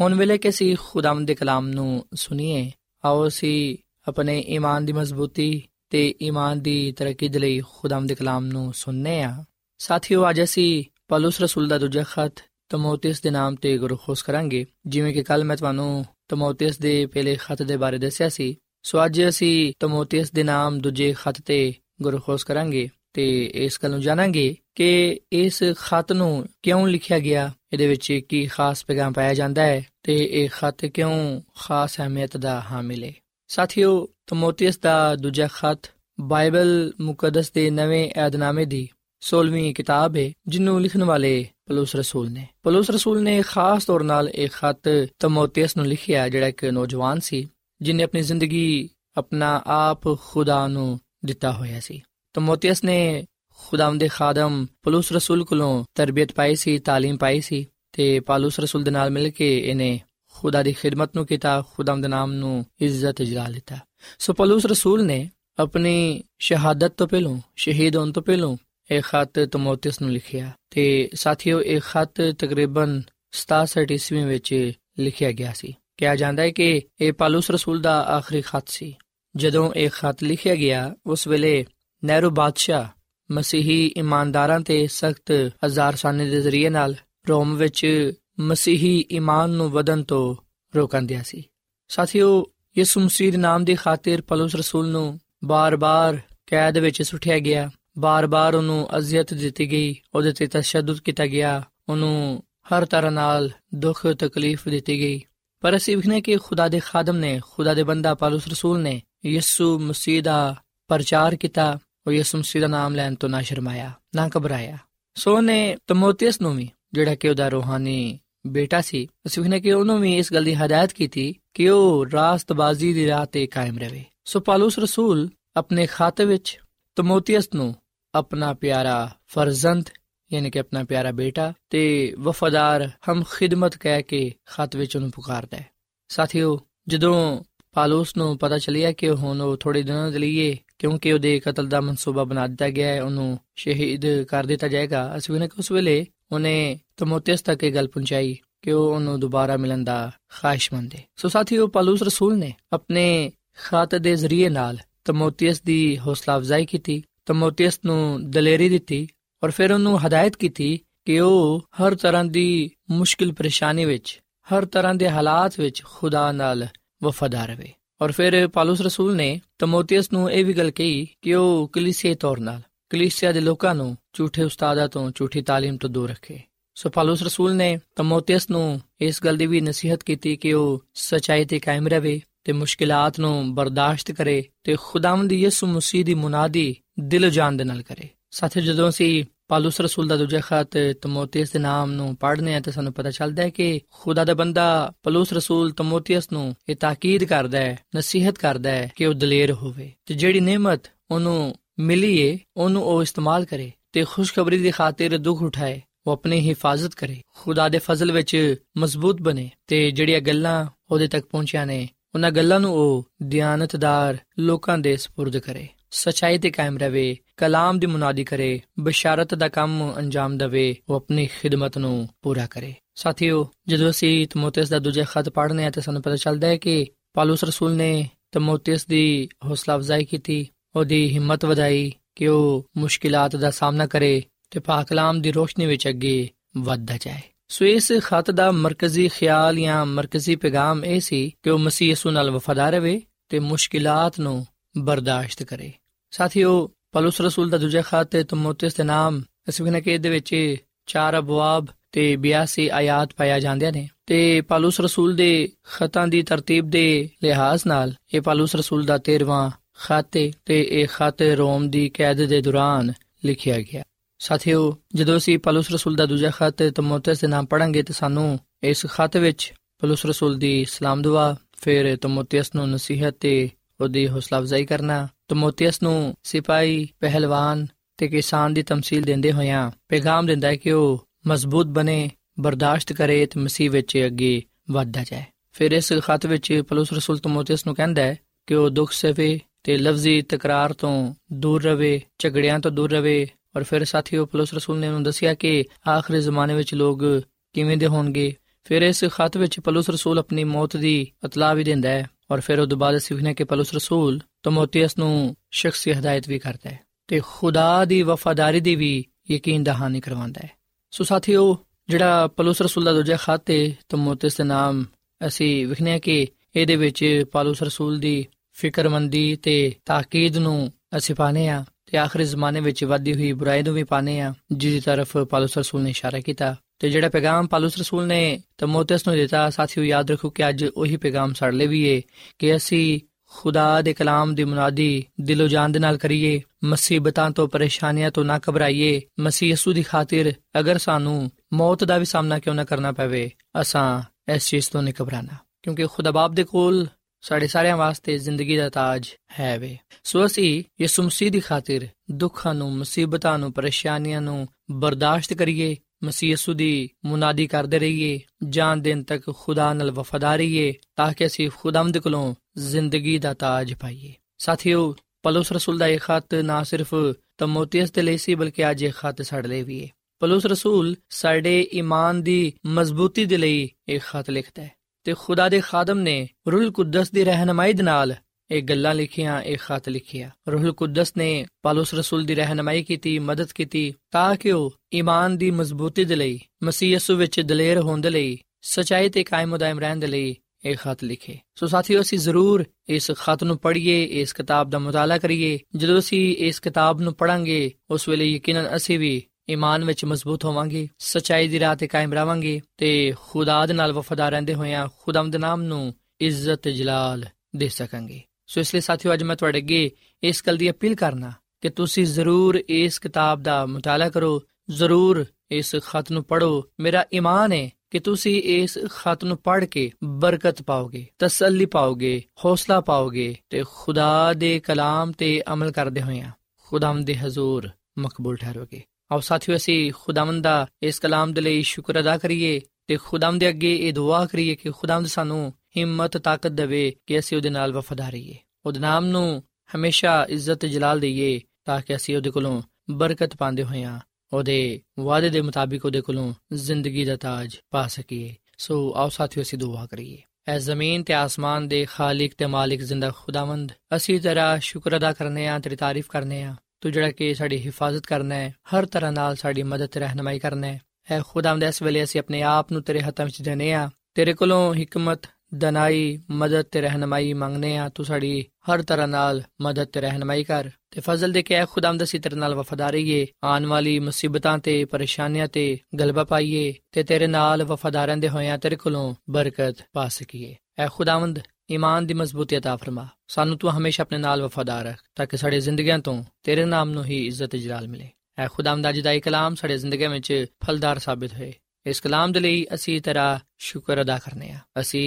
ਹੁਣ 0.00 0.14
ਵੇਲੇ 0.14 0.38
ਕਿ 0.38 0.48
ਅਸੀਂ 0.48 0.76
ਖੁਦਾਵੰਦ 0.80 1.26
ਦੇ 1.26 1.34
ਕਲਾਮ 1.34 1.68
ਨੂੰ 1.68 2.06
ਸੁਣੀਏ, 2.14 2.70
ਆਓ 3.04 3.26
ਅਸੀਂ 3.26 3.76
ਆਪਣੇ 4.08 4.40
ਈਮਾਨ 4.40 4.84
ਦੀ 4.84 4.92
ਮਜ਼ਬੂਤੀ 4.92 5.62
ਤੇ 5.90 6.14
ਈਮਾਨ 6.22 6.60
ਦੀ 6.60 6.92
ਤਰੱਕੀ 6.92 7.28
ਦੇ 7.28 7.38
ਲਈ 7.38 7.60
ਖੁਦਾਵੰਦ 7.60 8.08
ਦੇ 8.08 8.14
ਕਲਾਮ 8.14 8.46
ਨੂੰ 8.46 8.72
ਸੁਣਨੇ 8.74 9.22
ਆ। 9.22 9.44
ਸਾਥੀਓ, 9.78 10.30
ਅੱਜ 10.30 10.42
ਅਸੀਂ 10.42 10.84
ਪੌਲਸ 11.08 11.40
ਰਸੂਲ 11.40 11.68
ਦਾ 11.68 11.78
ਦੂਜਾ 11.78 12.02
ਖਤ 12.02 12.32
ਤਮੋਥੀਸ 12.68 13.20
ਦੇ 13.20 13.30
ਨਾਮ 13.30 13.54
ਤੇ 13.54 13.78
ਗੁਰਖੋਸ 13.78 14.22
ਕਰਾਂਗੇ। 14.22 14.66
ਜਿਵੇਂ 14.86 15.12
ਕਿ 15.14 15.22
ਕੱਲ 15.22 15.44
ਮੈਂ 15.44 15.56
ਤੁਹਾਨੂੰ 15.56 16.04
ਤਮੋਥੀਸ 16.28 16.78
ਦੇ 16.78 17.06
ਪਹਿਲੇ 17.06 17.36
ਖਤ 17.40 17.62
ਦੇ 17.62 17.76
ਬਾਰੇ 17.76 17.98
ਦੱਸਿਆ 17.98 18.28
ਸੀ, 18.28 18.56
ਸੋ 18.82 19.04
ਅੱਜ 19.04 19.28
ਅਸੀਂ 19.28 19.72
ਤਮੋਥੀਸ 19.80 20.30
ਦੇ 20.30 20.42
ਨਾਮ 20.42 20.78
ਦੂਜੇ 20.78 21.14
ਖਤ 21.18 21.40
ਤੇ 21.40 21.74
ਗੁਰਖੋਸ 22.02 22.44
ਕਰਾਂਗੇ 22.44 22.88
ਤੇ 23.12 23.44
ਇਸ 23.54 23.78
ਗੱਲ 23.82 23.90
ਨੂੰ 23.90 24.00
ਜਾਣਾਂਗੇ 24.00 24.56
ਕਿ 24.74 25.20
ਇਸ 25.32 25.62
ਖਤ 25.76 26.12
ਨੂੰ 26.12 26.46
ਕਿਉਂ 26.62 26.88
ਲਿਖਿਆ 26.88 27.18
ਗਿਆ? 27.18 27.52
ਇਹਦੇ 27.72 27.86
ਵਿੱਚ 27.86 28.12
ਕੀ 28.12 28.46
ਖਾਸ 28.46 28.84
ਪੈਗਾਮ 28.84 29.12
ਪਾਇਆ 29.12 29.34
ਜਾਂਦਾ 29.34 29.62
ਹੈ 29.62 29.86
ਤੇ 30.02 30.28
ਇਹ 30.32 30.48
ਖਤ 30.48 30.84
ਕਿਉਂ 30.84 31.40
ਖਾਸ 31.58 31.98
ਅਹਿਮੀਅਤ 31.98 32.36
ਦਾ 32.36 32.60
ਹਾਮਿਲ 32.60 33.04
ਹੈ? 33.04 33.12
ਸਾਥੀਓ 33.48 34.08
ਤਮੋਥੀਸ 34.26 34.78
ਦਾ 34.78 35.16
ਦੂਜਾ 35.16 35.46
ਖਤ 35.46 35.90
ਬਾਈਬਲ 36.20 36.92
ਮੁਕੱਦਸ 37.00 37.52
ਦੇ 37.52 37.70
ਨਵੇਂ 37.70 38.10
ਏਧਨਾਮੇ 38.26 38.64
ਦੀ 38.64 38.88
16ਵੀਂ 39.20 39.74
ਕਿਤਾਬ 39.74 40.16
ਹੈ 40.16 40.32
ਜਿਹਨੂੰ 40.48 40.80
ਲਿਖਣ 40.80 41.04
ਵਾਲੇ 41.04 41.48
ਪਲੂਸ 41.66 41.96
ਰਸੂਲ 41.96 42.32
ਨੇ। 42.32 42.48
ਪਲੂਸ 42.62 42.90
ਰਸੂਲ 42.90 43.22
ਨੇ 43.22 43.42
ਖਾਸ 43.42 43.84
ਤੌਰ 43.84 44.02
ਨਾਲ 44.02 44.28
ਇਹ 44.28 44.48
ਖਤ 44.48 45.08
ਤਮੋਥੀਸ 45.18 45.76
ਨੂੰ 45.76 45.86
ਲਿਖਿਆ, 45.86 46.28
ਜਿਹੜਾ 46.28 46.46
ਇੱਕ 46.46 46.64
ਨੌਜਵਾਨ 46.64 47.20
ਸੀ, 47.20 47.48
ਜਿਨੇ 47.82 48.02
ਆਪਣੀ 48.02 48.20
ਜ਼ਿੰਦਗੀ 48.20 48.88
ਆਪਣਾ 49.16 49.62
ਆਪ 49.66 50.18
ਖੁਦਾ 50.18 50.66
ਨੂੰ 50.66 51.00
ਦਿੱਤਾ 51.24 51.52
ਹੋਇਆ 51.52 51.80
ਸੀ। 51.80 52.02
ਤਮੋਥੀਸ 52.34 52.84
ਨੇ 52.84 53.24
ਖੁਦਾਵੰਦ 53.59 53.99
ਦੇ 53.99 54.07
ਖਾਦਮ 54.07 54.65
ਪਲੂਸ 54.83 55.11
ਰਸੂਲ 55.11 55.43
ਕੋਲੋਂ 55.43 55.83
ਤਰਬੀਅਤ 55.95 56.31
ਪਾਈ 56.31 56.55
ਸੀ 56.55 56.77
تعلیم 56.89 57.17
ਪਾਈ 57.17 57.41
ਸੀ 57.41 57.65
ਤੇ 57.93 58.19
ਪਾਲੂਸ 58.19 58.59
ਰਸੂਲ 58.59 58.83
ਦੇ 58.83 58.91
ਨਾਲ 58.91 59.09
ਮਿਲ 59.09 59.29
ਕੇ 59.29 59.57
ਇਹਨੇ 59.57 59.99
ਖੁਦਾ 60.35 60.63
ਦੀ 60.63 60.73
ਖਿਦਮਤ 60.73 61.15
ਨੂੰ 61.15 61.25
ਕੀਤਾ 61.25 61.61
ਖੁਦਾਵੰਦ 61.75 62.03
ਦੇ 62.03 62.07
ਨਾਮ 62.07 62.33
ਨੂੰ 62.33 62.65
ਇੱਜ਼ਤ 62.81 63.21
ਜਲਾ 63.21 63.49
ਦਿੱਤਾ 63.49 63.77
ਸੋ 64.19 64.33
ਪਲੂਸ 64.33 64.65
ਰਸੂਲ 64.65 65.05
ਨੇ 65.05 65.29
ਆਪਣੀ 65.59 66.23
ਸ਼ਹਾਦਤ 66.39 66.93
ਤੋਂ 66.97 67.07
ਪਹਿਲਾਂ 67.07 67.37
ਸ਼ਹੀਦ 67.55 67.95
ਹੋਣ 67.95 68.11
ਤੋਂ 68.11 68.23
ਪਹਿਲਾਂ 68.23 68.55
ਇਹ 68.89 69.01
ਖਤ 69.01 69.39
ਤਮੋਥੀਸ 69.51 70.01
ਨੂੰ 70.01 70.11
ਲਿਖਿਆ 70.11 70.51
ਤੇ 70.71 71.09
ਸਾਥੀਓ 71.13 71.61
ਇਹ 71.61 71.81
ਖਤ 71.81 72.21
ਤਕਰੀਬਨ 72.39 73.01
67 73.33 73.91
ਈਸਵੀ 73.91 74.23
ਵਿੱਚ 74.23 74.53
ਲਿਖਿਆ 74.99 75.31
ਗਿਆ 75.31 75.51
ਸੀ 75.53 75.73
ਕਿਹਾ 75.97 76.15
ਜਾਂਦਾ 76.15 76.43
ਹੈ 76.43 76.49
ਕਿ 76.49 76.81
ਇਹ 77.01 77.13
ਪਾਲੂਸ 77.13 77.51
ਰਸੂਲ 77.51 77.81
ਦਾ 77.81 77.99
ਆਖਰੀ 78.17 78.41
ਖਤ 78.41 78.69
ਸੀ 78.69 78.93
ਜਦੋਂ 79.35 79.71
ਇਹ 79.73 79.89
ਖਤ 79.89 80.23
ਲਿਖਿਆ 80.23 80.55
ਗਿਆ 80.55 80.93
ਉਸ 81.05 81.27
ਵੇਲੇ 81.27 81.65
ਨਹਿਰੂ 82.03 82.29
ਬਾਦਸ਼ਾਹ 82.31 82.87
ਮਸੀਹੀ 83.30 83.86
ਇਮਾਨਦਾਰਾਂ 83.86 84.60
ਤੇ 84.60 84.86
ਸਖਤ 84.86 85.52
ਹਜ਼ਾਰ 85.66 85.96
ਸਾਨੇ 85.96 86.30
ਦੇ 86.30 86.40
ਜ਼ਰੀਏ 86.40 86.68
ਨਾਲ 86.68 86.94
ਰੋਮ 87.28 87.56
ਵਿੱਚ 87.56 88.12
ਮਸੀਹੀ 88.40 89.04
ਈਮਾਨ 89.12 89.50
ਨੂੰ 89.50 89.70
ਵਧਣ 89.70 90.02
ਤੋਂ 90.02 90.36
ਰੋਕਣ 90.76 91.02
ਦਿਆ 91.02 91.22
ਸੀ। 91.22 91.44
ਸਾਥੀਓ, 91.88 92.46
ਯਿਸੂ 92.78 93.00
ਮਸੀਹ 93.00 93.32
ਦੇ 93.32 93.38
ਨਾਮ 93.38 93.64
ਦੀ 93.64 93.74
ਖਾਤਰ 93.74 94.20
ਪਲੂਸ 94.20 94.56
ਰਸੂਲ 94.56 94.88
ਨੂੰ 94.88 95.20
ਬਾਰ-ਬਾਰ 95.44 96.20
ਕੈਦ 96.46 96.78
ਵਿੱਚ 96.78 97.02
ਸੁੱਟਿਆ 97.02 97.38
ਗਿਆ, 97.38 97.70
ਬਾਰ-ਬਾਰ 97.98 98.54
ਉਹਨੂੰ 98.54 98.98
ਅਜ਼ੀਅਤ 98.98 99.34
ਦਿੱਤੀ 99.34 99.70
ਗਈ, 99.70 99.96
ਉਹਦੇ 100.14 100.32
ਤੇ 100.32 100.46
ਤਸ਼ੱਦਦ 100.46 101.00
ਕੀਤਾ 101.00 101.26
ਗਿਆ, 101.26 101.68
ਉਹਨੂੰ 101.88 102.44
ਹਰ 102.64 102.86
ਤਰ੍ਹਾਂ 102.86 103.12
ਨਾਲ 103.12 103.50
ਦੁੱਖ, 103.74 104.06
ਤਕਲੀਫ 104.06 104.68
ਦਿੱਤੀ 104.68 104.98
ਗਈ। 104.98 105.22
ਪਰ 105.60 105.76
ਅਸੀਂ 105.76 105.96
ਵਿਖਨੇ 105.96 106.20
ਕਿ 106.20 106.36
ਖੁਦਾ 106.36 106.68
ਦੇ 106.68 106.80
ਖਾਦਮ 106.80 107.16
ਨੇ, 107.16 107.40
ਖੁਦਾ 107.50 107.74
ਦੇ 107.74 107.82
ਬੰਦਾ 107.82 108.14
ਪਲੂਸ 108.14 108.48
ਰਸੂਲ 108.48 108.80
ਨੇ 108.80 109.02
ਯਿਸੂ 109.26 109.78
ਮਸੀਹ 109.78 110.22
ਦਾ 110.22 110.56
ਪ੍ਰਚਾਰ 110.88 111.36
ਕੀਤਾ 111.36 111.78
ਉਹ 112.06 112.12
ਯਿਸੂ 112.12 112.38
ਮਸੀਹ 112.38 112.62
ਦਾ 112.62 112.66
ਨਾਮ 112.66 112.94
ਲੈਣ 112.94 113.14
ਤੋਂ 113.14 113.28
ਨਾ 113.28 113.42
ਸ਼ਰਮਾਇਆ 113.42 113.92
ਨਾ 114.16 114.28
ਘਬਰਾਇਆ 114.38 114.78
ਸੋ 115.14 115.40
ਨੇ 115.40 115.76
ਤਮੋਥੀਸ 115.86 116.40
ਨੂੰ 116.40 116.56
ਵੀ 116.56 116.68
ਜਿਹੜਾ 116.92 117.14
ਕਿ 117.14 117.28
ਉਹਦਾ 117.28 117.48
ਰੂਹਾਨੀ 117.48 118.18
ਬੇਟਾ 118.46 118.80
ਸੀ 118.80 119.08
ਅਸੀਂ 119.26 119.42
ਵਿਖਨੇ 119.42 119.60
ਕਿ 119.60 119.72
ਉਹਨੂੰ 119.72 120.00
ਵੀ 120.00 120.16
ਇਸ 120.16 120.32
ਗੱਲ 120.32 120.44
ਦੀ 120.44 120.54
ਹਦਾਇਤ 120.54 120.92
ਕੀਤੀ 120.92 121.34
ਕਿ 121.54 121.68
ਉਹ 121.68 122.06
ਰਾਸਤਬਾਜ਼ੀ 122.12 122.92
ਦੀ 122.92 123.06
ਰਾਹ 123.06 123.26
ਤੇ 123.26 123.46
ਕਾਇਮ 123.46 123.78
ਰਹੇ 123.78 124.04
ਸੋ 124.24 124.40
ਪਾਲੂਸ 124.40 124.78
ਰਸੂਲ 124.78 125.28
ਆਪਣੇ 125.56 125.86
ਖਾਤੇ 125.86 126.24
ਵਿੱਚ 126.24 126.60
ਤਮੋਥੀਸ 126.96 127.48
ਨੂੰ 127.54 127.74
ਆਪਣਾ 128.14 128.52
ਪਿਆਰਾ 128.52 129.10
ਫਰਜ਼ੰਦ 129.26 129.84
ਯਾਨੀ 130.32 130.50
ਕਿ 130.50 130.58
ਆਪਣਾ 130.58 130.84
ਪਿਆਰਾ 130.84 131.12
ਬੇਟਾ 131.12 131.52
ਤੇ 131.70 132.14
ਵਫਾਦਾਰ 132.18 132.90
ਹਮ 133.08 133.24
ਖਿਦਮਤ 133.32 133.76
ਕਹਿ 133.76 134.02
ਕੇ 134.02 134.32
ਖਤ 134.46 134.76
ਵਿੱਚ 134.76 134.96
ਉਹਨੂੰ 134.96 135.10
ਪੁਕਾਰਦਾ 135.10 135.56
ਹੈ 135.56 135.66
ਸਾਥੀਓ 136.08 136.60
ਜਦੋਂ 136.88 137.42
ਪਾਲੂਸ 137.72 138.16
ਨੂੰ 138.16 138.38
ਪਤਾ 138.38 138.58
ਚੱਲਿਆ 138.58 138.92
ਕਿ 138.92 139.10
ਹੁਣ 139.10 139.40
ਉਹ 139.40 139.56
ਥੋੜੇ 139.56 139.82
ਦਿਨਾਂ 139.82 140.10
ਦੇ 140.10 140.18
ਲਈ 140.18 140.58
ਕਿਉਂਕਿ 140.78 141.12
ਉਹਦੇ 141.12 141.40
ਕਤਲ 141.40 141.66
ਦਾ 141.66 141.80
ਮਨਸੂਬਾ 141.80 142.24
ਬਣਾ 142.24 142.46
ਦਿੱਤਾ 142.46 142.68
ਗਿਆ 142.68 142.88
ਹੈ, 142.88 143.02
ਉਹਨੂੰ 143.02 143.38
ਸ਼ਹੀਦ 143.56 144.22
ਕਰ 144.22 144.46
ਦਿੱਤਾ 144.46 144.68
ਜਾਏਗਾ। 144.68 145.16
ਅਸੀਂ 145.16 145.34
ਉਹਨੇ 145.34 145.48
ਉਸ 145.58 145.72
ਵੇਲੇ 145.72 146.06
ਉਹਨੇ 146.32 146.80
ਤਮੋਥੀਅਸ 146.96 147.42
ਤੱਕ 147.42 147.64
ਇਹ 147.64 147.74
ਗੱਲ 147.74 147.88
ਪਹੁੰਚਾਈ 147.88 148.36
ਕਿ 148.62 148.72
ਉਹ 148.72 148.94
ਉਹਨੂੰ 148.94 149.20
ਦੁਬਾਰਾ 149.20 149.56
ਮਿਲਣ 149.56 149.84
ਦਾ 149.84 150.10
ਖਾਹਿਸ਼ਮੰਦ 150.28 150.94
ਹੈ 150.94 151.02
ਸੋ 151.16 151.28
ਸਾਥੀਓ, 151.28 151.66
ਪਾਲੂਸ 151.66 152.02
ਰਸੂਲ 152.02 152.38
ਨੇ 152.38 152.52
ਆਪਣੇ 152.72 153.32
ਖਾਤ 153.64 153.94
ਦੇ 153.94 154.16
ਜ਼ਰੀਏ 154.16 154.48
ਨਾਲ 154.48 154.78
ਤਮੋਥੀਅਸ 155.04 155.60
ਦੀ 155.60 155.98
ਹੌਸਲਾ 155.98 156.36
ਅਫਜ਼ਾਈ 156.36 156.66
ਕੀਤੀ 156.66 157.02
ਤਮੋਥੀਅਸ 157.26 157.80
ਨੂੰ 157.86 158.30
ਦਲੇਰੀ 158.30 158.68
ਦਿੱਤੀ 158.68 159.08
ਔਰ 159.44 159.50
ਫਿਰ 159.50 159.72
ਉਹਨੂੰ 159.72 160.06
ਹਦਾਇਤ 160.06 160.36
ਕੀਤੀ 160.36 160.80
ਕਿ 161.04 161.20
ਉਹ 161.20 161.64
ਹਰ 161.74 161.94
ਤਰ੍ਹਾਂ 161.94 162.24
ਦੀ 162.24 162.70
ਮੁਸ਼ਕਿਲ 162.90 163.32
ਪਰੇਸ਼ਾਨੀ 163.32 163.84
ਵਿੱਚ, 163.84 164.20
ਹਰ 164.46 164.64
ਤਰ੍ਹਾਂ 164.64 164.94
ਦੇ 164.94 165.10
ਹਾਲਾਤ 165.10 165.60
ਵਿੱਚ 165.60 165.82
ਖੁਦਾ 165.84 166.32
ਨਾਲ 166.32 166.66
ਵਫਾਦਾਰ 167.04 167.48
ਰਹੇ। 167.48 167.72
ਔਰ 168.01 168.11
ਫਿਰ 168.11 168.47
ਪਾਲੂਸ 168.47 168.81
ਰਸੂਲ 168.81 169.15
ਨੇ 169.15 169.39
ਤਮੋਥੀਅਸ 169.59 170.11
ਨੂੰ 170.13 170.31
ਇਹ 170.31 170.45
ਵੀ 170.45 170.53
ਗੱਲ 170.53 170.71
ਕਹੀ 170.71 171.07
ਕਿ 171.21 171.33
ਉਹ 171.33 171.67
ਕਲੀਸਿਆ 171.73 172.15
ਤੌਰ 172.19 172.39
ਨਾਲ 172.39 172.61
ਕਲੀਸਿਆ 172.89 173.31
ਦੇ 173.31 173.39
ਲੋਕਾਂ 173.39 173.75
ਨੂੰ 173.75 173.95
ਝੂਠੇ 174.13 174.43
ਉਸਤਾਦਾਂ 174.43 174.87
ਤੋਂ 174.87 175.11
ਝੂਠੀ 175.15 175.39
تعلیم 175.39 175.77
ਤੋਂ 175.77 175.89
ਦੂਰ 175.89 176.09
ਰੱਖੇ 176.09 176.39
ਸੋ 176.75 176.89
ਪਾਲੂਸ 176.89 177.23
ਰਸੂਲ 177.23 177.55
ਨੇ 177.55 177.79
ਤਮੋਥੀਅਸ 177.95 178.49
ਨੂੰ 178.49 178.81
ਇਸ 179.01 179.23
ਗੱਲ 179.23 179.37
ਦੀ 179.37 179.45
ਵੀ 179.45 179.61
ਨਸੀਹਤ 179.61 180.03
ਕੀਤੀ 180.03 180.35
ਕਿ 180.35 180.53
ਉਹ 180.53 180.81
ਸਚਾਈ 180.93 181.45
ਤੇ 181.45 181.59
ਕਾਇਮ 181.59 181.87
ਰਹੇ 181.87 182.19
ਤੇ 182.43 182.53
ਮੁਸ਼ਕਿਲਾਤ 182.53 183.19
ਨੂੰ 183.19 183.55
ਬਰਦਾਸ਼ਤ 183.55 184.11
ਕਰੇ 184.11 184.43
ਤੇ 184.63 184.75
ਖੁਦਾਵੰਦ 184.79 185.31
ਯਿਸੂ 185.31 185.67
ਮਸੀਹ 185.67 186.05
ਦੀ 186.05 186.13
ਮੁਨਾਦੀ 186.13 186.75
ਦਿਲ 186.99 187.29
ਜਾਨ 187.29 187.57
ਦੇ 187.57 187.63
ਨਾਲ 187.63 187.81
ਕਰੇ 187.81 188.09
ਸਾਥੀ 188.31 188.61
ਜਦੋਂ 188.61 188.89
ਅਸੀਂ 188.89 189.23
ਪਾਲੂਸ 189.47 189.81
ਰਸੂਲ 189.81 190.07
ਦਾ 190.07 190.15
ਦੂਜਾ 190.17 190.39
ਖਤ 190.39 190.77
ਤਮੋਥੀਅਸ 191.01 191.51
ਦੇ 191.51 191.59
ਨਾਮ 191.59 191.91
ਨੂੰ 191.91 192.15
ਪੜ੍ਹਨੇ 192.15 192.55
ਆ 192.55 192.59
ਤਾਂ 192.59 192.73
ਸਾਨੂੰ 192.73 192.93
ਪਤਾ 192.93 193.11
ਚੱਲਦਾ 193.11 193.43
ਹੈ 193.43 193.49
ਕਿ 193.49 193.81
ਖੁਦਾ 193.91 194.23
ਦਾ 194.23 194.33
ਬੰਦਾ 194.33 194.93
ਪਾਲੂਸ 195.03 195.33
ਰਸੂਲ 195.33 195.71
ਤਮੋਥੀਅਸ 195.71 196.31
ਨੂੰ 196.31 196.55
ਇਹ 196.69 196.75
ਤਾਕੀਦ 196.75 197.23
ਕਰਦਾ 197.23 197.59
ਹੈ 197.59 197.77
ਨਸੀਹਤ 197.95 198.37
ਕਰਦਾ 198.37 198.69
ਹੈ 198.69 198.91
ਕਿ 198.95 199.05
ਉਹ 199.05 199.13
ਦਲੇਰ 199.13 199.51
ਹੋਵੇ 199.51 199.91
ਤੇ 200.05 200.13
ਜਿਹੜੀ 200.13 200.39
ਨਿਮਤ 200.39 200.79
ਉਹਨੂੰ 201.11 201.55
ਮਿਲੀ 201.79 202.17
ਏ 202.17 202.37
ਉਹਨੂੰ 202.57 202.83
ਉਹ 202.83 203.01
ਇਸਤੇਮਾਲ 203.01 203.45
ਕਰੇ 203.45 203.71
ਤੇ 203.93 204.03
ਖੁਸ਼ਖਬਰੀ 204.03 204.57
ਦੀ 204.57 204.71
ਖਾਤਰ 204.71 205.17
ਦੁੱਖ 205.17 205.41
ਉਠਾਏ 205.41 205.81
ਉਹ 206.07 206.11
ਆਪਣੀ 206.11 206.49
ਹਿਫਾਜ਼ਤ 206.49 206.95
ਕਰੇ 206.95 207.21
ਖੁਦਾ 207.35 207.69
ਦੇ 207.69 207.79
ਫਜ਼ਲ 207.79 208.11
ਵਿੱਚ 208.11 208.55
ਮਜ਼ਬੂਤ 208.77 209.21
ਬਣੇ 209.21 209.49
ਤੇ 209.67 209.91
ਜਿਹੜੀਆਂ 209.91 210.21
ਗੱਲਾਂ 210.21 210.65
ਉਹਦੇ 210.91 211.07
ਤੱਕ 211.07 211.25
ਪਹੁੰਚੀਆਂ 211.25 211.65
ਨੇ 211.65 211.87
ਉਹਨਾਂ 212.15 212.31
ਗੱਲਾਂ 212.31 212.59
ਨੂੰ 212.59 212.73
ਉਹ 212.73 213.05
ਦਿਆਨਤਦਾਰ 213.23 214.17
ਲੋਕਾਂ 214.39 214.77
ਦੇ 214.77 214.95
سپرد 214.95 215.39
ਕਰੇ 215.39 215.67
ਸਚਾਈ 215.94 216.38
ਤੇ 216.38 216.50
ਕਾਇਮ 216.50 216.78
ਰਵੇ, 216.78 217.16
ਕਲਾਮ 217.36 217.78
ਦੀ 217.78 217.86
ਮੁਨਾਦੀ 217.86 218.24
ਕਰੇ, 218.24 218.60
ਬਸ਼ਾਰਤ 218.80 219.34
ਦਾ 219.34 219.48
ਕੰਮ 219.48 219.94
ਅੰਜਾਮ 219.98 220.38
ਦੇਵੇ, 220.38 220.76
ਉਹ 220.88 220.94
ਆਪਣੀ 220.94 221.26
ਖਿਦਮਤ 221.26 221.78
ਨੂੰ 221.78 222.08
ਪੂਰਾ 222.22 222.46
ਕਰੇ। 222.46 222.74
ਸਾਥੀਓ, 222.94 223.50
ਜਦੋਂ 223.68 223.90
ਅਸੀਂ 223.90 224.26
ਤਮੋਥੀਅਸ 224.26 224.68
ਦਾ 224.68 224.78
ਦੂਜਾ 224.78 225.04
ਖਤ 225.04 225.28
ਪੜ੍ਹਨੇ 225.28 225.64
ਆ 225.64 225.70
ਤਾਂ 225.70 225.82
ਸਾਨੂੰ 225.82 226.02
ਪਤਾ 226.02 226.16
ਚੱਲਦਾ 226.16 226.48
ਹੈ 226.48 226.56
ਕਿ 226.56 226.86
ਪਾਲੂਸ 227.14 227.44
ਰਸੂਲ 227.44 227.72
ਨੇ 227.72 228.10
ਤਮੋਥੀਅਸ 228.32 228.86
ਦੀ 228.86 229.28
ਹੌਸਲਾ 229.44 229.76
ਅਫਜ਼ਾਈ 229.76 230.04
ਕੀਤੀ, 230.04 230.48
ਉਹਦੀ 230.76 231.10
ਹਿੰਮਤ 231.10 231.44
ਵਧਾਈ 231.44 231.92
ਕਿ 232.14 232.28
ਉਹ 232.28 232.66
ਮੁਸ਼ਕਿਲਾਤ 232.76 233.36
ਦਾ 233.36 233.50
ਸਾਹਮਣਾ 233.50 233.86
ਕਰੇ 233.86 234.22
ਤੇ 234.50 234.60
ਪਾਕ 234.60 234.88
ਕਲਾਮ 234.88 235.20
ਦੀ 235.20 235.32
ਰੋਸ਼ਨੀ 235.32 235.66
ਵਿੱਚ 235.66 235.88
ਅੱਗੇ 235.88 236.30
ਵੱਧਦਾ 236.56 236.98
ਜਾਏ। 237.00 237.20
ਸੋ 237.48 237.64
ਇਸ 237.64 237.92
ਖਤ 238.04 238.30
ਦਾ 238.30 238.52
ਮਰਕਜ਼ੀ 238.52 239.08
ਖਿਆਲ 239.08 239.56
ਜਾਂ 239.56 239.86
ਮਰਕਜ਼ੀ 239.86 240.36
ਪੈਗਾਮ 240.36 240.84
ਇਹ 240.84 241.00
ਸੀ 241.00 241.32
ਕਿ 241.42 241.50
ਉਹ 241.50 241.58
ਮਸੀਹ 241.58 241.88
ਯਿਸੂ 241.88 242.10
ਨਾਲ 242.10 242.30
ਵਫਾਦਾਰ 242.30 242.72
ਰਹੇ 242.72 243.02
ਤੇ 243.28 243.38
ਮੁਸ਼ਕਿਲਾਤ 243.38 244.20
ਨੂੰ 244.20 244.46
ਬਰਦਾਸ਼ਤ 244.78 245.42
ਕਰੇ। 245.42 245.72
ਸਾਥੀਓ, 246.16 246.70
ਪਲੂਸ 246.92 247.20
ਰਸੂਲ 247.20 247.50
ਦਾ 247.50 247.58
ਦੂਜਾ 247.58 247.82
ਖਤ 247.82 248.16
ਤਮੋਥੀਅਸ 248.16 248.74
ਦੇ 248.74 248.82
ਨਾਮ 248.82 249.22
ਅਸੀਂ 249.48 249.64
ਕਹਿੰਦੇ 249.64 249.80
ਕਿ 249.80 249.90
ਇਹਦੇ 249.90 250.08
ਵਿੱਚ 250.08 250.56
ਚਾਰ 250.86 251.18
ਅਬਵਾਬ 251.18 251.66
ਤੇ 251.92 252.16
82 252.16 252.68
ਆਇਤ 252.72 253.08
ਪਾਇਆ 253.16 253.40
ਜਾਂਦੇ 253.40 253.70
ਨੇ 253.70 253.88
ਤੇ 254.06 254.40
ਪਾਲੂਸ 254.40 254.80
ਰਸੂਲ 254.80 255.16
ਦੇ 255.16 255.48
ਖਤਾਂ 255.62 256.08
ਦੀ 256.08 256.22
ਤਰਤੀਬ 256.22 256.70
ਦੇ 256.70 257.10
ਲਿਹਾਜ਼ 257.22 257.62
ਨਾਲ 257.66 257.94
ਇਹ 258.14 258.20
ਪਾਲੂਸ 258.20 258.56
ਰਸੂਲ 258.56 258.84
ਦਾ 258.84 258.98
13ਵਾਂ 259.10 259.50
ਖਾਤੇ 259.78 260.32
ਤੇ 260.44 260.68
ਇਹ 260.70 260.88
ਖਾਤੇ 260.88 261.34
ਰੋਮ 261.34 261.70
ਦੀ 261.70 261.88
ਕੈਦ 261.88 262.24
ਦੇ 262.24 262.40
ਦੌਰਾਨ 262.40 262.92
ਲਿਖਿਆ 263.24 263.60
ਗਿਆ। 263.60 263.82
ਸਾਥੀਓ, 264.18 264.76
ਜਦੋਂ 264.94 265.16
ਅਸੀਂ 265.16 265.38
ਪਾਲੂਸ 265.38 265.70
ਰਸੂਲ 265.70 265.96
ਦਾ 265.96 266.06
ਦੂਜਾ 266.06 266.30
ਖਤ 266.30 266.62
ਤਮੋਥੀਅਸ 266.62 267.20
ਦੇ 267.20 267.26
ਨਾਮ 267.26 267.46
ਪੜਾਂਗੇ 267.46 267.82
ਤਾਂ 267.82 267.94
ਸਾਨੂੰ 267.94 268.38
ਇਸ 268.62 268.86
ਖਤ 268.86 269.16
ਵਿੱਚ 269.16 269.54
ਪਾਲੂਸ 269.78 270.06
ਰਸੂਲ 270.06 270.38
ਦੀ 270.38 270.64
ਸਲਾਮ 270.64 271.02
ਦੁਆ 271.02 271.36
ਫਿਰ 271.56 271.96
ਤਮੋਥੀਅਸ 271.96 272.54
ਨੂੰ 272.54 272.70
ਨਸੀਹਤ 272.70 273.14
ਤੇ 273.20 273.50
ਉਹਦੀ 273.80 274.08
ਹੌਸਲਾ 274.08 274.38
ਅਫਜ਼ਾਈ 274.38 274.64
ਕਰਨਾ 274.64 275.08
ਤਮੋਥੀਅਸ 275.28 275.82
ਨੂੰ 275.82 276.14
ਸਿਪਾਹੀ 276.22 276.88
ਪਹਿਲਵਾਨ 277.00 277.66
ਤੇ 277.96 278.08
ਕਿਸਾਨ 278.08 278.54
ਦੀ 278.54 278.62
ਤਮਸੀਲ 278.62 279.02
ਦਿੰਦੇ 279.02 279.32
ਹੋਇਆਂ 279.32 279.70
ਪੈਗਾਮ 279.88 280.26
ਦਿੰਦਾ 280.26 280.48
ਹੈ 280.48 280.56
ਕਿ 280.56 280.72
ਉਹ 280.72 281.08
ਮਜ਼ਬੂਤ 281.26 281.66
ਬਣੇ, 281.66 282.10
ਬਰਦਾਸ਼ਤ 282.40 282.92
ਕਰੇ 282.92 283.26
ਤੇ 283.26 283.40
ਮਸੀਹ 283.40 283.70
ਵਿੱਚ 283.70 284.02
ਅੱਗੇ 284.06 284.42
ਵਧਦਾ 284.70 285.04
ਜਾਏ। 285.04 285.22
ਫਿਰ 285.52 285.72
ਇਸ 285.72 285.92
ਖਤ 285.92 286.26
ਵਿੱਚ 286.26 286.62
ਪਲੂਸ 286.68 286.92
ਰਸੂਲ 286.92 287.18
ਤਮੋਥੀਅਸ 287.18 287.66
ਨੂੰ 287.66 287.74
ਕਹਿੰਦਾ 287.74 288.02
ਹੈ 288.02 288.18
ਕਿ 288.46 288.54
ਉਹ 288.54 288.70
ਦੁੱਖ 288.70 288.92
ਸਵੇ 288.92 289.40
ਤੇ 289.62 289.76
ਲਫ਼ਜ਼ੀ 289.76 290.22
ਤਕਰਾਰ 290.22 290.72
ਤੋਂ 290.72 291.14
ਦੂਰ 291.32 291.64
ਰਵੇ, 291.64 292.02
ਝਗੜਿਆਂ 292.18 292.58
ਤੋਂ 292.58 292.70
ਦੂਰ 292.70 292.92
ਰਵੇ। 292.92 293.28
ਔਰ 293.56 293.62
ਫਿਰ 293.62 293.84
ਸਾਥੀਓ, 293.84 294.26
ਪਲੂਸ 294.26 294.54
ਰਸੂਲ 294.54 294.78
ਨੇ 294.78 294.86
ਉਹਨੂੰ 294.86 295.02
ਦੱਸਿਆ 295.02 295.34
ਕਿ 295.34 295.64
ਆਖਰੀ 295.88 296.20
ਜ਼ਮਾਨੇ 296.20 296.54
ਵਿੱਚ 296.54 296.74
ਲੋਕ 296.74 297.22
ਕਿਵੇਂ 297.52 297.76
ਦੇ 297.76 297.86
ਹੋਣਗੇ। 297.86 298.36
ਫਿਰ 298.64 298.82
ਇਸ 298.82 299.04
ਖਤ 299.04 299.36
ਵਿੱਚ 299.36 299.60
ਪਲੂਸ 299.60 299.90
ਰਸੂਲ 299.90 300.18
ਆਪਣੀ 300.18 300.44
ਮੌਤ 300.44 300.76
ਦੀ 300.76 301.06
ਇਤਲਾਹ 301.24 301.54
ਵੀ 301.54 301.64
ਦਿੰਦਾ 301.64 301.88
ਹੈ। 301.88 302.10
ਔਰ 302.30 302.40
ਫਿਰ 302.40 302.60
ਉਹ 302.60 302.66
ਦੁਬਾਰਾ 302.66 302.98
ਸਿੱਖਨੇ 302.98 303.34
ਕਿ 303.34 303.44
ਪਲੂਸ 303.44 303.74
ਰਸੂਲ 303.74 304.20
ਤਮੋਥੀਅਸ 304.44 304.98
ਨੂੰ 304.98 305.36
ਸ਼ਖਸੀ 305.50 305.92
ਹਦਾਇਤ 305.92 306.28
ਵੀ 306.28 306.38
ਕਰਦਾ 306.38 306.70
ਹੈ 306.70 306.80
ਤੇ 307.08 307.20
ਖੁਦਾ 307.26 307.84
ਦੀ 307.84 308.02
ਵਫਾਦਾਰੀ 308.02 308.60
ਦੀ 308.60 308.76
ਵੀ 308.76 309.04
ਯਕੀਨ 309.30 309.64
ਦਹਾਨੀ 309.64 310.00
ਕਰਵਾਉਂਦਾ 310.00 310.40
ਹੈ। 310.44 310.50
ਸੋ 310.90 311.04
ਸਾਥੀਓ, 311.04 311.58
ਜਿਹੜਾ 311.88 312.26
ਪਲੂਸ 312.26 312.62
ਰਸੂਲ 312.62 312.84
ਦਾ 312.84 312.92
ਦੂਜਾ 312.92 313.16
ਖਤ 313.16 313.50
ਹੈ 313.50 313.70
ਤਮੋਥੀਅਸ 313.88 314.36
ਦੇ 314.36 314.44
ਨਾਮ 314.44 314.84
ਅਸੀਂ 315.26 315.66
ਵਿਖਨੇ 315.66 316.00
ਕਿ 316.00 316.26
ਇਹਦੇ 316.56 316.76
ਵਿੱਚ 316.76 317.24
ਪਾਲੂਸ 317.32 317.62
ਰਸੂਲ 317.62 317.98
ਦੀ 317.98 318.26
ਫਿਕਰਮੰਦੀ 318.52 319.36
ਤੇ 319.36 319.74
ਤਾਕੀਦ 319.84 320.36
ਨੂੰ 320.36 320.72
ਅਸੀਂ 320.96 321.14
ਪਾਣੇ 321.14 321.48
ਆ 321.48 321.64
ਤੇ 321.86 321.98
ਆਖਰੀ 321.98 322.24
ਜ਼ਮਾਨੇ 322.24 322.60
ਵਿੱਚ 322.60 322.84
ਵਾਧੀ 322.84 323.14
ਹੋਈ 323.14 323.32
ਬੁਰਾਈ 323.32 323.62
ਨੂੰ 323.62 323.74
ਵੀ 323.74 323.84
ਪਾਣੇ 323.84 324.20
ਆ 324.20 324.34
ਜਿਸ 324.52 324.72
ਦੀ 324.72 324.80
ਤਰਫ 324.80 325.16
ਪਾਲੂਸ 325.16 325.58
ਰਸੂਲ 325.58 325.82
ਨੇ 325.82 325.90
ਇਸ਼ਾਰਾ 325.90 326.20
ਕੀਤਾ। 326.20 326.56
ਤੇ 326.78 326.90
ਜਿਹੜਾ 326.90 327.08
ਪੈਗਾਮ 327.08 327.46
ਪਾਲੂਸ 327.46 327.78
ਰਸੂਲ 327.78 328.06
ਨੇ 328.06 328.42
ਤਮੋਥੀਅਸ 328.58 329.08
ਨੂੰ 329.08 329.16
ਦਿੱਤਾ, 329.16 329.50
ਸਾਥੀਓ, 329.50 329.84
ਯਾਦ 329.84 330.10
ਰੱਖੋ 330.10 330.30
ਕਿ 330.30 330.48
ਅੱਜ 330.48 330.64
ਉਹੀ 330.64 330.96
ਪੈਗਾਮ 330.96 331.32
ਸਾਡੇ 331.32 331.56
ਲਈ 331.56 331.66
ਵੀ 331.66 331.96
ਹੈ 331.96 332.02
ਕਿ 332.38 332.56
ਅਸੀਂ 332.56 333.00
ਖੁਦਾ 333.36 333.82
ਦੇ 333.82 333.94
ਕਲਾਮ 333.94 334.34
ਦੀ 334.34 334.44
ਮੁਨਾਦੀ 334.44 335.04
ਦਿਲੋ 335.20 335.48
ਜਾਨ 335.48 335.72
ਦੇ 335.72 335.78
ਨਾਲ 335.78 335.96
ਕਰੀਏ, 335.96 336.42
ਮੁਸੀਬਤਾਂ 336.64 337.30
ਤੋਂ, 337.30 337.48
ਪਰੇਸ਼ਾਨੀਆਂ 337.48 338.10
ਤੋਂ 338.10 338.24
ਨਾ 338.24 338.40
ਘਬਰਾਈਏ। 338.50 339.00
ਮਸੀਹ 339.20 339.50
ਯਸੂ 339.50 339.72
ਦੀ 339.72 339.82
ਖਾਤਰ 339.82 340.32
ਅਗਰ 340.60 340.78
ਸਾਨੂੰ 340.78 341.30
ਮੌਤ 341.52 341.84
ਦਾ 341.84 341.98
ਵੀ 341.98 342.04
ਸਾਹਮਣਾ 342.04 342.38
ਕਿਉਂ 342.38 342.54
ਨਾ 342.54 342.64
ਕਰਨਾ 342.64 342.92
ਪਵੇ, 342.92 343.30
ਅਸਾਂ 343.60 344.02
ਇਸ 344.32 344.48
ਚੀਜ਼ 344.48 344.70
ਤੋਂ 344.70 344.82
ਨਹੀਂ 344.82 344.94
ਘਬਰਾਣਾ 345.02 345.36
ਕਿਉਂਕਿ 345.62 345.86
ਖੁਦਾ 345.86 346.10
ਬਾਪ 346.10 346.30
ਦੇ 346.30 346.44
ਕੋਲ 346.44 346.86
ਸਾਡੇ 347.20 347.46
ਸਾਰਿਆਂ 347.46 347.76
ਵਾਸਤੇ 347.76 348.18
ਜ਼ਿੰਦਗੀ 348.18 348.56
ਦਾ 348.56 348.68
ਤਾਜ 348.68 349.06
ਹੈ 349.40 349.58
ਵੇ। 349.58 349.78
ਸੋ 350.04 350.26
ਅਸੀਂ 350.26 350.64
ਯਿਸੂ 350.80 351.02
ਮਸੀਹ 351.02 351.30
ਦੀ 351.30 351.40
ਖਾਤਰ 351.40 351.88
ਦੁੱਖਾਂ 352.10 352.54
ਨੂੰ, 352.54 352.76
ਮੁਸੀਬਤਾਂ 352.76 353.38
ਨੂੰ, 353.38 353.52
ਪਰੇਸ਼ਾਨੀਆਂ 353.52 354.20
ਨੂੰ 354.20 354.48
ਬਰਦਾਸ਼ਤ 354.70 355.32
ਕਰੀਏ। 355.32 355.76
ਮਸੀਹ 356.04 356.32
ਯਸੂ 356.32 356.52
ਦੀ 356.52 356.88
ਮੁਨਾਦੀ 357.04 357.46
ਕਰਦੇ 357.46 357.78
ਰਹੀਏ। 357.78 358.20
ਜਾਨ 358.48 358.82
ਦਿਨ 358.82 359.02
ਤੱਕ 359.02 359.32
ਖੁਦਾ 359.36 359.74
ਨਾਲ 359.74 359.90
ਵਫਾਦਾਰ 359.90 360.36
ਰਹੀਏ, 360.36 360.74
ਤਾਂ 360.96 361.12
ਕਿ 361.12 361.26
ਅਸੀਂ 361.26 361.50
ਖੁਦਾਵੰਦ 361.56 361.98
ਕੋਲੋਂ 361.98 362.34
ਜ਼ਿੰਦਗੀ 362.58 363.18
ਦਾ 363.18 363.34
ਤਾਜ 363.34 363.74
ਪਾਈਏ। 363.74 364.14
ਸਾਥੀਓ, 364.38 364.96
ਪਲਸ 365.22 365.52
ਰਸੂਲ 365.52 365.78
ਦਾ 365.78 365.86
ਇਹ 365.86 365.98
ਖਤ 365.98 366.34
ਨਾ 366.34 366.62
ਸਿਰਫ 366.62 366.94
ਤਮੋਥੀਅਸ 367.38 367.90
ਦੇ 367.90 368.02
ਲਈ 368.02 368.16
ਸੀ, 368.16 368.34
ਬਲਕਿ 368.34 368.70
ਅੱਜ 368.70 368.82
ਇਹ 368.82 368.92
ਖਤ 368.92 369.22
ਸਾਡੇ 369.22 369.48
ਲਈ 369.48 369.62
ਵੀ 369.62 369.84
ਹੈ। 369.84 369.88
ਪਲਸ 370.20 370.46
ਰਸੂਲ 370.46 370.96
ਸਾਡੇ 371.10 371.68
ਈਮਾਨ 371.74 372.22
ਦੀ 372.22 372.52
ਮਜ਼ਬੂਤੀ 372.66 373.24
ਦੇ 373.24 373.36
ਲਈ 373.36 373.70
ਇਹ 373.88 374.00
ਖਤ 374.00 374.30
ਲਿਖਦਾ 374.30 374.62
ਹੈ। 374.62 374.72
ਤੇ 375.04 375.14
ਖੁਦਾ 375.18 375.48
ਦੇ 375.48 375.60
ਖਾਦਮ 375.60 375.98
ਨੇ 375.98 376.28
ਰੂਲ 376.52 376.70
ਕੁਦਸ 376.70 377.10
ਦੀ 377.10 377.24
ਰਹਿਨਮਾਈ 377.24 377.72
ਦੇ 377.72 377.82
ਨਾਲ 377.82 378.14
ਇਹ 378.50 378.62
ਗੱਲਾਂ 378.62 378.94
ਲਿਖੀਆਂ, 378.94 379.42
ਇਹ 379.42 379.56
ਖਤ 379.56 379.88
ਲਿਖਿਆ। 379.88 380.30
ਰੂਹੁਲ 380.52 380.72
ਕੁਦਸ 380.72 381.16
ਨੇ 381.16 381.46
ਪਾਲੂਸ 381.62 381.94
ਰਸੂਲ 381.94 382.24
ਦੀ 382.24 382.34
ਰਹਿਨਮਾਈ 382.34 382.82
ਕੀਤੀ, 382.82 383.18
ਮਦਦ 383.18 383.52
ਕੀਤੀ, 383.52 383.94
ਤਾਂ 384.10 384.36
ਕਿ 384.36 384.52
ਉਹ 384.52 384.74
ਈਮਾਨ 384.94 385.38
ਦੀ 385.38 385.50
ਮਜ਼ਬੂਤੀ 385.50 386.04
ਦੇ 386.04 386.16
ਲਈ, 386.16 386.40
ਮਸੀਹ 386.62 386.94
ਯਸੂ 386.94 387.16
ਵਿੱਚ 387.16 387.40
ਦਲੇਰ 387.40 387.80
ਹੋਣ 387.80 388.00
ਦੇ 388.00 388.10
ਲਈ, 388.10 388.38
ਸਚਾਈ 388.62 389.08
ਤੇ 389.08 389.24
ਕਾਇਮ 389.24 389.52
ਉਦਾਇਮ 389.52 389.78
ਰਹਿਣ 389.78 389.96
ਦੇ 389.96 390.06
ਲਈ 390.06 390.36
ਇਹ 390.64 390.76
ਖਤ 390.76 391.04
ਲਿਖੇ 391.04 391.38
ਸੋ 391.56 391.66
ਸਾਥੀਓ 391.66 392.00
ਅਸੀਂ 392.00 392.18
ਜ਼ਰੂਰ 392.18 392.64
ਇਸ 392.88 393.10
ਖਤ 393.16 393.44
ਨੂੰ 393.44 393.56
ਪੜ੍ਹੀਏ 393.58 394.02
ਇਸ 394.20 394.32
ਕਿਤਾਬ 394.32 394.70
ਦਾ 394.70 394.78
ਮਤਾਲਾ 394.78 395.18
ਕਰੀਏ 395.18 395.58
ਜਦੋਂ 395.76 395.98
ਅਸੀਂ 395.98 396.24
ਇਸ 396.38 396.60
ਕਿਤਾਬ 396.60 397.00
ਨੂੰ 397.00 397.14
ਪੜਾਂਗੇ 397.14 397.70
ਉਸ 397.90 398.08
ਵੇਲੇ 398.08 398.24
ਯਕੀਨਨ 398.26 398.68
ਅਸੀਂ 398.76 398.98
ਵੀ 398.98 399.22
ਈਮਾਨ 399.50 399.84
ਵਿੱਚ 399.84 400.04
ਮਜ਼ਬੂਤ 400.04 400.44
ਹੋਵਾਂਗੇ 400.44 400.88
ਸਚਾਈ 401.02 401.48
ਦੀ 401.48 401.60
ਰਾਹ 401.60 401.74
ਤੇ 401.76 401.86
ਕਾਇਮ 401.86 402.12
ਰਵਾਂਗੇ 402.12 402.60
ਤੇ 402.78 403.12
ਖੁਦਾ 403.22 403.64
ਦੇ 403.66 403.74
ਨਾਲ 403.74 403.92
ਵਫਾਦਾਰ 403.92 404.30
ਰਹਿੰਦੇ 404.32 404.54
ਹੋਇਆਂ 404.54 404.86
ਖੁਦਾਮ 405.00 405.30
ਦੇ 405.30 405.38
ਨਾਮ 405.38 405.62
ਨੂੰ 405.62 405.92
ਇੱਜ਼ਤ 406.20 406.68
ਜਲਾਲ 406.68 407.24
ਦੇ 407.56 407.68
ਸਕਾਂਗੇ 407.68 408.22
ਸੋ 408.46 408.60
ਇਸ 408.60 408.74
ਲਈ 408.74 408.80
ਸਾਥੀਓ 408.80 409.12
ਅੱਜ 409.14 409.22
ਮੈਂ 409.22 409.36
ਤੁਹਾਡੇ 409.36 409.58
ਅੱਗੇ 409.58 409.90
ਇਸ 410.22 410.42
ਗੱਲ 410.46 410.56
ਦੀ 410.56 410.70
ਅਪੀਲ 410.70 410.94
ਕਰਨਾ 410.94 411.32
ਕਿ 411.62 411.68
ਤੁਸੀਂ 411.70 412.04
ਜ਼ਰੂਰ 412.06 412.62
ਇਸ 412.68 412.98
ਕਿਤਾਬ 412.98 413.42
ਦਾ 413.42 413.64
ਮਤਾਲਾ 413.66 414.08
ਕਰੋ 414.08 414.40
ਜ਼ਰੂਰ 414.70 415.24
ਇਸ 415.50 415.74
ਖਤ 415.84 416.10
ਨੂੰ 416.12 416.22
ਪੜੋ 416.24 416.62
ਮੇਰਾ 416.80 417.04
ਈਮਾਨ 417.12 417.52
ਹੈ 417.52 417.68
ਕਿ 417.94 418.00
ਤੁਸੀਂ 418.00 418.42
ਇਸ 418.42 418.78
ਖਤ 418.90 419.24
ਨੂੰ 419.24 419.36
ਪੜ੍ਹ 419.36 419.64
ਕੇ 419.64 419.90
ਬਰਕਤ 420.04 420.62
ਪਾਓਗੇ, 420.62 421.06
ਤਸੱਲੀ 421.18 421.66
ਪਾਓਗੇ, 421.66 422.22
ਹੌਸਲਾ 422.44 422.80
ਪਾਓਗੇ 422.80 423.34
ਤੇ 423.50 423.62
ਖੁਦਾ 423.70 424.32
ਦੇ 424.32 424.58
ਕਲਾਮ 424.60 425.12
ਤੇ 425.12 425.28
ਅਮਲ 425.52 425.70
ਕਰਦੇ 425.72 426.02
ਹੋਇਆਂ 426.02 426.30
ਖੁਦਾਮ 426.66 427.04
ਦੇ 427.04 427.14
ਹਜ਼ੂਰ 427.14 427.68
ਮਕਬੂਲ 427.98 428.36
ਠਹਿਰੋਗੇ। 428.36 428.82
ਆਓ 429.12 429.20
ਸਾਥੀਓ, 429.20 429.56
ਅਸੀਂ 429.56 429.92
ਖੁਦਾਵੰਦ 429.92 430.42
ਦਾ 430.42 430.66
ਇਸ 430.82 430.98
ਕਲਾਮ 430.98 431.32
ਦੇ 431.32 431.40
ਲਈ 431.40 431.62
ਸ਼ੁਕਰ 431.62 432.00
ਅਦਾ 432.00 432.18
ਕਰੀਏ 432.18 432.60
ਤੇ 432.86 432.96
ਖੁਦਾਮ 432.96 433.38
ਦੇ 433.38 433.48
ਅੱਗੇ 433.48 433.76
ਇਹ 433.76 433.92
ਦੁਆ 433.92 434.24
ਕਰੀਏ 434.26 434.54
ਕਿ 434.54 434.70
ਖੁਦਾਵੰਦ 434.70 435.06
ਸਾਨੂੰ 435.06 435.52
ਹਿੰਮਤ, 435.76 436.16
ਤਾਕਤ 436.16 436.46
ਦੇਵੇ 436.46 436.94
ਕਿ 437.06 437.18
ਅਸੀਂ 437.18 437.36
ਉਹਦੇ 437.36 437.50
ਨਾਲ 437.50 437.72
ਵਫਾਦਾਰ 437.72 438.12
ਰਹੀਏ। 438.12 438.36
ਉਹਦੇ 438.66 438.80
ਨਾਮ 438.80 439.04
ਨੂੰ 439.04 439.42
ਹਮੇਸ਼ਾ 439.76 440.26
ਇੱਜ਼ਤ 440.30 440.54
ਤੇ 440.54 440.68
ਜਲਾਲ 440.68 441.00
ਦਈਏ 441.00 441.40
ਤਾਂ 441.64 441.80
ਕਿ 441.80 441.96
ਅਸੀਂ 441.96 442.16
ਉਹਦੇ 442.16 442.30
ਕੋਲੋਂ 442.30 442.62
ਬਰਕਤ 442.90 443.36
ਪਾਉਂਦੇ 443.36 443.64
ਹੋਈਆਂ 443.64 443.98
ਉਹਦੇ 444.34 444.80
ਵਾਅਦੇ 444.98 445.28
ਦੇ 445.28 445.40
ਮੁਤਾਬਿਕ 445.40 445.84
ਉਹਦੇ 445.84 446.00
ਕੋਲੋਂ 446.00 446.34
ਜ਼ਿੰਦਗੀ 446.54 447.04
ਦਾ 447.04 447.16
ਤਾਜ 447.16 447.56
ਪਾ 447.70 447.86
ਸਕੀਏ। 447.86 448.34
ਸੋ 448.58 448.92
ਆਓ 448.96 449.08
ਸਾਥੀਓ, 449.08 449.42
ਅਸੀਂ 449.42 449.58
ਦੁਆ 449.58 449.86
ਕਰੀਏ। 449.86 450.22
ਐ 450.48 450.58
ਜ਼ਮੀਨ 450.58 451.02
ਤੇ 451.02 451.14
ਆਸਮਾਨ 451.14 451.68
ਦੇ 451.68 451.84
ਖਾਲਿਕ 451.84 452.34
ਤੇ 452.38 452.46
ਮਾਲਿਕ 452.46 452.82
ਜ਼ਿੰਦਾ 452.82 453.10
ਖੁਦਾਵੰਦ। 453.10 453.72
ਅਸੀਂ 453.96 454.20
ਤੇਰਾ 454.20 454.58
ਸ਼ੁਕਰ 454.58 454.96
ਅਦਾ 454.96 455.12
ਕਰਨੇ 455.12 455.48
ਆ, 455.48 455.58
ਤੇਰੀ 455.58 455.76
ਤਾਰੀਫ 455.76 456.06
ਕਰਨੇ 456.08 456.42
ਆ। 456.42 456.56
ਤੂੰ 456.80 456.92
ਜਿਹੜਾ 456.92 457.10
ਕਿ 457.10 457.34
ਸਾਡੀ 457.34 457.66
ਹਿਫਾਜ਼ਤ 457.66 458.06
ਕਰਨਾ 458.06 458.34
ਹੈ, 458.34 458.54
ਹਰ 458.74 458.86
ਤਰ੍ਹਾਂ 458.86 459.12
ਨਾਲ 459.12 459.36
ਸਾਡੀ 459.36 459.62
ਮਦਦ 459.62 459.86
ਤੇ 459.86 460.00
ਰਹਿਨਮਾਈ 460.00 460.38
ਕਰਨਾ 460.38 460.66
ਹੈ। 460.66 460.80
ਐ 461.10 461.20
ਖੁਦਾਵੰਦ, 461.28 461.62
ਇਸ 461.62 461.82
ਵੇਲੇ 461.82 462.04
ਅਸੀਂ 462.04 462.20
ਆਪਣੇ 462.20 462.42
ਆਪ 462.42 462.72
ਨੂੰ 462.72 462.82
ਤੇਰੇ 462.82 463.00
ਹੱਥਾਂ 463.00 463.24
ਵਿੱਚ 463.24 463.42
ਦੇਨੇ 463.42 463.72
ਆ। 463.72 463.90
ਤੇਰੇ 464.14 464.34
ਕੋਲੋਂ 464.34 464.74
ਹਕਮਤ 464.74 465.20
دنائی 465.52 466.16
مدد 466.40 466.70
تے 466.72 466.80
رہنمائی 466.82 467.32
منگنے 467.34 467.76
ہاں 467.78 467.88
تو 467.88 468.04
ساری 468.04 468.34
ہر 468.68 468.82
طرح 468.88 469.06
نال 469.06 469.40
مدد 469.64 469.92
تے 469.92 470.00
رہنمائی 470.00 470.44
کر 470.44 470.66
تے 470.90 471.00
فضل 471.00 471.34
دے 471.34 471.42
کہ 471.42 471.54
اے 471.58 471.64
خداوند 471.72 472.02
اسی 472.02 472.18
تیرے 472.18 472.36
نال 472.36 472.54
وفادار 472.58 472.92
رہیے 472.92 473.24
آن 473.52 473.64
والی 473.64 473.94
مصیبتاں 474.00 474.56
تے 474.64 474.74
پریشانیاں 474.92 475.46
تے 475.54 475.64
غلبہ 475.98 476.24
پائیے 476.30 476.64
تے 476.92 477.02
تیرے 477.08 477.26
نال 477.28 477.62
وفادار 477.70 478.08
رہندے 478.08 478.28
ہویاں 478.28 478.56
تیرے 478.62 478.76
کولوں 478.76 479.06
برکت 479.34 479.76
پا 479.94 480.08
سکیے 480.08 480.52
اے 480.78 480.86
خداوند 480.94 481.36
ایمان 481.72 482.08
دی 482.08 482.14
مضبوطی 482.14 482.56
عطا 482.56 482.74
فرما 482.76 483.04
سانو 483.34 483.56
تو 483.56 483.76
ہمیشہ 483.76 484.02
اپنے 484.02 484.18
نال 484.18 484.40
وفادار 484.42 484.84
رکھ 484.86 485.02
تاکہ 485.16 485.36
ساری 485.36 485.60
زندگیاں 485.60 485.98
تو 485.98 486.12
تیرے 486.44 486.64
نام 486.64 486.90
نو 486.90 487.02
ہی 487.02 487.18
عزت 487.28 487.52
جلال 487.54 487.86
ملے 487.86 488.08
اے 488.38 488.46
خداوند 488.54 488.86
اج 488.86 488.98
دا 489.04 489.10
اے 489.10 489.20
کلام 489.20 489.54
ساری 489.54 489.76
زندگی 489.76 490.06
وچ 490.06 490.30
پھلدار 490.62 490.96
ثابت 491.06 491.32
ہوئے 491.38 491.52
اس 491.86 492.00
کلام 492.00 492.32
دے 492.32 492.40
لئی 492.40 492.64
اسی 492.70 492.98
تیرا 493.00 493.26
شکر 493.60 493.98
ادا 493.98 494.16
کرنے 494.24 494.50
ہاں 494.50 494.60
اسی 494.80 495.04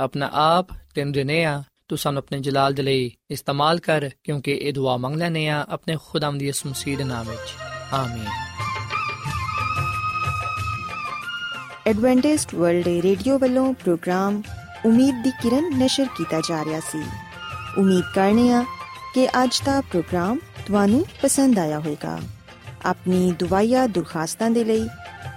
ਆਪਣਾ 0.00 0.30
ਆਪ 0.32 0.66
ਤੈਨੂੰ 0.94 1.12
ਦੇਨੇ 1.12 1.44
ਆ 1.44 1.62
ਤੂੰ 1.88 1.98
ਸਾਨੂੰ 1.98 2.18
ਆਪਣੇ 2.18 2.38
ਜਲਾਲ 2.40 2.74
ਦੇ 2.74 2.82
ਲਈ 2.82 3.10
ਇਸਤੇਮਾਲ 3.30 3.78
ਕਰ 3.78 4.10
ਕਿਉਂਕਿ 4.24 4.52
ਇਹ 4.52 4.72
ਦੁਆ 4.72 4.96
ਮੰਗ 4.96 5.16
ਲੈਨੇ 5.16 5.48
ਆ 5.48 5.64
ਆਪਣੇ 5.68 5.96
ਖੁਦਾਮ 6.04 6.38
ਦੀ 6.38 6.48
ਇਸ 6.48 6.66
ਮਸੀਹ 6.66 6.96
ਦੇ 6.98 7.04
ਨਾਮ 7.04 7.28
ਵਿੱਚ 7.28 7.54
ਆਮੀਨ 7.94 8.26
ਐਡਵੈਂਟਿਸਟ 11.86 12.54
ਵਰਲਡ 12.54 12.86
ਰੇਡੀਓ 13.02 13.38
ਵੱਲੋਂ 13.38 13.72
ਪ੍ਰੋਗਰਾਮ 13.74 14.42
ਉਮੀਦ 14.86 15.22
ਦੀ 15.22 15.30
ਕਿਰਨ 15.42 15.78
ਨਿਸ਼ਰ 15.78 16.06
ਕੀਤਾ 16.16 16.40
ਜਾ 16.48 16.64
ਰਿਹਾ 16.64 16.80
ਸੀ 16.80 17.02
ਉਮੀਦ 17.78 18.04
ਕਰਨੇ 18.14 18.52
ਆ 18.52 18.64
ਕਿ 19.14 19.28
ਅੱਜ 19.44 19.60
ਦਾ 19.66 19.80
ਪ੍ਰੋਗਰਾਮ 19.80 20.38
ਤੁਹਾਨੂੰ 20.66 21.04
ਪਸੰਦ 21.22 21.58
ਆਇਆ 21.58 21.78
ਹੋਵੇਗਾ 21.78 22.18
ਆਪਣੀ 22.84 23.32
ਦੁਆਇਆ 23.32 23.86
ਦੁਰਖਾਸਤਾਂ 23.86 24.50
ਦੇ 24.50 24.64
ਲਈ 24.64 24.88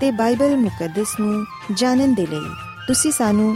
ਤੇ 0.02 0.12
ਬਾਈਬਲ 0.12 0.56
ਮੁਕੱਦਸ 0.58 1.20
ਨੂੰ 1.20 1.46
ਜਾਣਨ 1.74 2.14
ਦੇ 2.14 2.26
ਲਈ 2.26 2.50
ਤੁਸੀਂ 2.88 3.12
ਸਾਨੂੰ 3.12 3.56